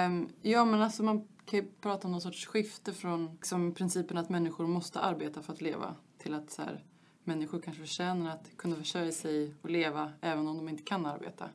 Um, 0.08 0.30
ja, 0.42 0.66
men 0.66 0.82
alltså 0.82 1.04
man 1.04 1.28
kan 1.46 1.60
ju 1.60 1.66
prata 1.82 2.08
om 2.08 2.12
någon 2.12 2.22
sorts 2.22 2.46
skifte 2.46 2.94
från 2.94 3.32
liksom, 3.34 3.74
principen 3.74 4.18
att 4.18 4.30
människor 4.30 4.68
måste 4.68 5.00
arbeta 5.00 5.42
för 5.42 5.54
att 5.54 5.62
leva 5.62 5.96
till 6.18 6.34
att 6.34 6.52
så 6.52 6.62
här, 6.62 6.86
människor 7.28 7.60
kanske 7.60 7.82
förtjänar 7.82 8.32
att 8.32 8.58
kunna 8.58 8.76
försörja 8.76 9.12
sig 9.12 9.54
och 9.62 9.70
leva 9.70 10.12
även 10.22 10.48
om 10.48 10.58
de 10.58 10.70
inte 10.70 10.84
kan 10.84 11.06
arbeta. 11.06 11.50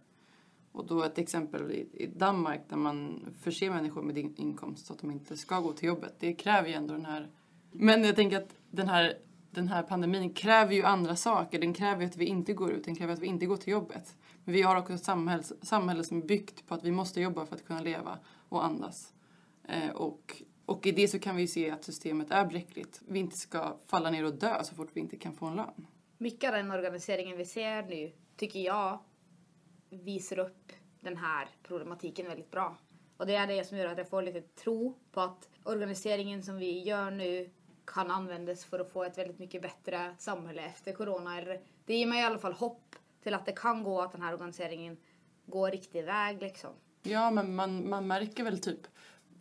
Och 0.72 0.86
då 0.86 1.02
ett 1.02 1.18
exempel 1.18 1.70
i 1.72 2.06
Danmark 2.16 2.60
där 2.68 2.76
man 2.76 3.26
förser 3.40 3.70
människor 3.70 4.02
med 4.02 4.18
inkomst 4.18 4.86
så 4.86 4.92
att 4.92 4.98
de 4.98 5.10
inte 5.10 5.36
ska 5.36 5.60
gå 5.60 5.72
till 5.72 5.88
jobbet. 5.88 6.14
Det 6.18 6.34
kräver 6.34 6.68
ju 6.68 6.74
ändå 6.74 6.94
den 6.94 7.04
här... 7.04 7.30
Men 7.72 8.04
jag 8.04 8.16
tänker 8.16 8.36
att 8.36 8.54
den 8.70 8.88
här, 8.88 9.18
den 9.50 9.68
här 9.68 9.82
pandemin 9.82 10.32
kräver 10.32 10.74
ju 10.74 10.82
andra 10.82 11.16
saker. 11.16 11.60
Den 11.60 11.74
kräver 11.74 12.00
ju 12.00 12.06
att 12.06 12.16
vi 12.16 12.24
inte 12.24 12.52
går 12.52 12.72
ut, 12.72 12.84
den 12.84 12.96
kräver 12.96 13.12
att 13.12 13.18
vi 13.18 13.26
inte 13.26 13.46
går 13.46 13.56
till 13.56 13.72
jobbet. 13.72 14.16
Men 14.44 14.54
vi 14.54 14.62
har 14.62 14.76
också 14.76 14.92
ett 14.92 15.04
samhälle, 15.04 15.42
samhälle 15.62 16.04
som 16.04 16.18
är 16.18 16.26
byggt 16.26 16.66
på 16.66 16.74
att 16.74 16.84
vi 16.84 16.90
måste 16.90 17.20
jobba 17.20 17.46
för 17.46 17.56
att 17.56 17.66
kunna 17.66 17.80
leva 17.80 18.18
och 18.48 18.64
andas. 18.64 19.12
Eh, 19.68 19.90
och 19.90 20.42
och 20.66 20.86
i 20.86 20.92
det 20.92 21.08
så 21.08 21.18
kan 21.18 21.36
vi 21.36 21.46
se 21.46 21.70
att 21.70 21.84
systemet 21.84 22.30
är 22.30 22.44
bräckligt. 22.44 23.00
Vi 23.08 23.18
inte 23.18 23.36
ska 23.36 23.76
falla 23.86 24.10
ner 24.10 24.24
och 24.24 24.34
dö 24.34 24.64
så 24.64 24.74
fort 24.74 24.90
vi 24.92 25.00
inte 25.00 25.16
kan 25.16 25.34
få 25.34 25.46
en 25.46 25.56
lön. 25.56 25.86
Mycket 26.18 26.50
av 26.50 26.56
den 26.56 26.70
organiseringen 26.70 27.36
vi 27.36 27.44
ser 27.44 27.82
nu 27.82 28.12
tycker 28.36 28.60
jag 28.60 28.98
visar 29.90 30.38
upp 30.38 30.72
den 31.00 31.16
här 31.16 31.48
problematiken 31.62 32.26
väldigt 32.26 32.50
bra. 32.50 32.76
Och 33.16 33.26
det 33.26 33.34
är 33.34 33.46
det 33.46 33.64
som 33.64 33.78
gör 33.78 33.86
att 33.86 33.98
jag 33.98 34.08
får 34.08 34.22
lite 34.22 34.40
tro 34.40 34.98
på 35.12 35.20
att 35.20 35.48
organiseringen 35.64 36.42
som 36.42 36.56
vi 36.56 36.82
gör 36.82 37.10
nu 37.10 37.50
kan 37.84 38.10
användas 38.10 38.64
för 38.64 38.80
att 38.80 38.92
få 38.92 39.04
ett 39.04 39.18
väldigt 39.18 39.38
mycket 39.38 39.62
bättre 39.62 40.14
samhälle 40.18 40.62
efter 40.62 40.92
corona. 40.92 41.40
Det 41.84 41.94
ger 41.94 42.06
mig 42.06 42.20
i 42.20 42.24
alla 42.24 42.38
fall 42.38 42.52
hopp 42.52 42.96
till 43.22 43.34
att 43.34 43.46
det 43.46 43.52
kan 43.52 43.84
gå 43.84 44.00
att 44.00 44.12
den 44.12 44.22
här 44.22 44.32
organiseringen 44.32 44.96
går 45.46 45.70
riktig 45.70 46.04
väg 46.04 46.42
liksom. 46.42 46.70
Ja, 47.02 47.30
men 47.30 47.54
man, 47.54 47.88
man 47.88 48.06
märker 48.06 48.44
väl 48.44 48.58
typ 48.58 48.80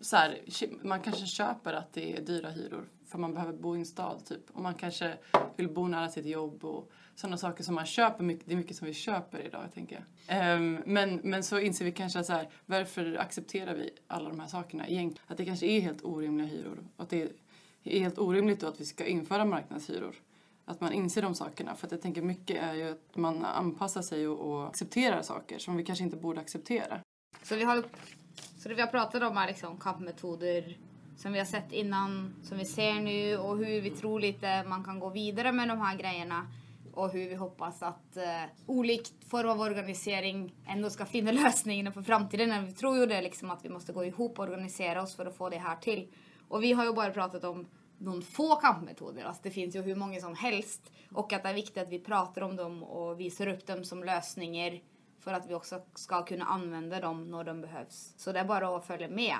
så 0.01 0.15
här, 0.15 0.39
man 0.83 1.01
kanske 1.01 1.25
köper 1.25 1.73
att 1.73 1.93
det 1.93 2.17
är 2.17 2.21
dyra 2.21 2.49
hyror 2.49 2.85
för 3.11 3.17
man 3.17 3.33
behöver 3.33 3.53
bo 3.53 3.75
i 3.75 3.79
en 3.79 3.85
stad 3.85 4.25
typ. 4.25 4.49
Och 4.53 4.61
man 4.61 4.75
kanske 4.75 5.17
vill 5.55 5.69
bo 5.69 5.87
nära 5.87 6.09
sitt 6.09 6.25
jobb 6.25 6.65
och 6.65 6.91
sådana 7.15 7.37
saker 7.37 7.63
som 7.63 7.75
man 7.75 7.85
köper 7.85 8.23
mycket. 8.23 8.47
Det 8.47 8.53
är 8.53 8.57
mycket 8.57 8.77
som 8.77 8.87
vi 8.87 8.93
köper 8.93 9.45
idag 9.45 9.61
tänker 9.73 10.05
jag. 10.27 10.55
Um, 10.55 10.81
men, 10.85 11.15
men 11.23 11.43
så 11.43 11.59
inser 11.59 11.85
vi 11.85 11.91
kanske 11.91 12.23
så 12.23 12.33
här, 12.33 12.49
varför 12.65 13.15
accepterar 13.15 13.75
vi 13.75 13.89
alla 14.07 14.29
de 14.29 14.39
här 14.39 14.47
sakerna 14.47 14.87
egentligen? 14.87 15.25
Att 15.27 15.37
det 15.37 15.45
kanske 15.45 15.65
är 15.65 15.81
helt 15.81 16.03
orimliga 16.03 16.47
hyror. 16.47 16.77
Och 16.95 17.03
att 17.03 17.09
det 17.09 17.31
är 17.83 17.99
helt 17.99 18.19
orimligt 18.19 18.59
då 18.59 18.67
att 18.67 18.81
vi 18.81 18.85
ska 18.85 19.05
införa 19.05 19.45
marknadshyror. 19.45 20.15
att 20.65 20.81
man 20.81 20.93
inser 20.93 21.21
de 21.21 21.35
sakerna. 21.35 21.75
För 21.75 21.87
att 21.87 21.91
jag 21.91 22.01
tänker 22.01 22.21
mycket 22.21 22.63
är 22.63 22.73
ju 22.73 22.91
att 22.91 23.15
man 23.15 23.45
anpassar 23.45 24.01
sig 24.01 24.27
och, 24.27 24.39
och 24.39 24.67
accepterar 24.67 25.21
saker 25.21 25.59
som 25.59 25.77
vi 25.77 25.85
kanske 25.85 26.03
inte 26.03 26.17
borde 26.17 26.41
acceptera. 26.41 26.99
Så 27.43 27.55
vi 27.55 27.63
har, 27.63 27.83
så 28.61 28.69
det 28.69 28.75
vi 28.75 28.81
har 28.81 28.87
pratat 28.87 29.23
om 29.23 29.37
är 29.37 29.47
liksom 29.47 29.77
kampmetoder 29.77 30.77
som 31.15 31.33
vi 31.33 31.39
har 31.39 31.45
sett 31.45 31.71
innan, 31.71 32.35
som 32.43 32.57
vi 32.57 32.65
ser 32.65 32.93
nu 32.93 33.37
och 33.37 33.57
hur 33.57 33.81
vi 33.81 33.89
tror 33.89 34.19
lite 34.19 34.63
man 34.63 34.83
kan 34.83 34.99
gå 34.99 35.09
vidare 35.09 35.51
med 35.51 35.67
de 35.67 35.81
här 35.81 35.97
grejerna 35.97 36.47
och 36.93 37.11
hur 37.11 37.29
vi 37.29 37.35
hoppas 37.35 37.83
att 37.83 38.17
eh, 38.17 38.43
olikt 38.65 39.29
form 39.29 39.49
av 39.49 39.59
organisering 39.59 40.55
ändå 40.67 40.89
ska 40.89 41.05
finna 41.05 41.31
lösningarna 41.43 41.91
för 41.91 42.01
framtiden. 42.01 42.65
Vi 42.65 42.73
tror 42.73 42.97
ju 42.97 43.05
det 43.05 43.21
liksom 43.21 43.51
att 43.51 43.65
vi 43.65 43.69
måste 43.69 43.93
gå 43.93 44.05
ihop 44.05 44.39
och 44.39 44.45
organisera 44.45 45.01
oss 45.01 45.15
för 45.15 45.25
att 45.25 45.37
få 45.37 45.49
det 45.49 45.57
här 45.57 45.75
till. 45.75 46.07
Och 46.47 46.63
vi 46.63 46.73
har 46.73 46.85
ju 46.85 46.93
bara 46.93 47.11
pratat 47.11 47.43
om 47.43 47.67
någon 47.97 48.21
få 48.21 48.55
kampmetoder, 48.55 49.23
alltså 49.23 49.43
det 49.43 49.51
finns 49.51 49.75
ju 49.75 49.81
hur 49.81 49.95
många 49.95 50.19
som 50.19 50.35
helst 50.35 50.91
och 51.13 51.33
att 51.33 51.43
det 51.43 51.49
är 51.49 51.53
viktigt 51.53 51.83
att 51.83 51.89
vi 51.89 51.99
pratar 51.99 52.41
om 52.41 52.55
dem 52.55 52.83
och 52.83 53.19
visar 53.19 53.47
upp 53.47 53.67
dem 53.67 53.83
som 53.83 54.03
lösningar 54.03 54.79
för 55.21 55.33
att 55.33 55.49
vi 55.49 55.53
också 55.53 55.81
ska 55.95 56.25
kunna 56.25 56.45
använda 56.45 56.99
dem 56.99 57.31
när 57.31 57.43
de 57.43 57.61
behövs. 57.61 58.13
Så 58.17 58.31
det 58.31 58.39
är 58.39 58.45
bara 58.45 58.77
att 58.77 58.85
följa 58.85 59.07
med. 59.09 59.35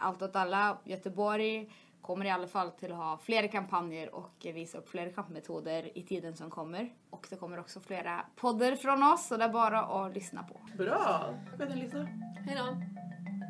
Allt 0.00 0.22
åt 0.22 0.36
alla 0.36 0.78
Göteborg 0.84 1.70
kommer 2.02 2.24
i 2.24 2.30
alla 2.30 2.48
fall 2.48 2.70
till 2.70 2.92
att 2.92 2.98
ha 2.98 3.18
fler 3.18 3.48
kampanjer 3.48 4.14
och 4.14 4.46
visa 4.54 4.78
upp 4.78 4.88
fler 4.88 5.10
kampmetoder 5.10 5.98
i 5.98 6.02
tiden 6.02 6.36
som 6.36 6.50
kommer. 6.50 6.92
Och 7.10 7.26
det 7.30 7.36
kommer 7.36 7.58
också 7.58 7.80
flera 7.80 8.24
poddar 8.36 8.76
från 8.76 9.02
oss 9.02 9.26
så 9.26 9.36
det 9.36 9.44
är 9.44 9.48
bara 9.48 9.82
att 9.82 10.14
lyssna 10.14 10.42
på. 10.42 10.60
Bra! 10.78 11.34
Gå 11.58 11.64
in 11.64 11.70
och 11.70 11.76
lyssna. 11.76 12.08
Hej 12.46 12.56
då! 12.56 12.76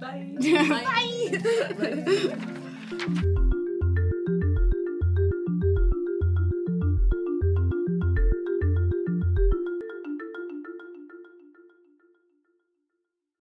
Bye! 0.01 0.39
Bye. 1.79 2.07
Bye. 2.99 3.37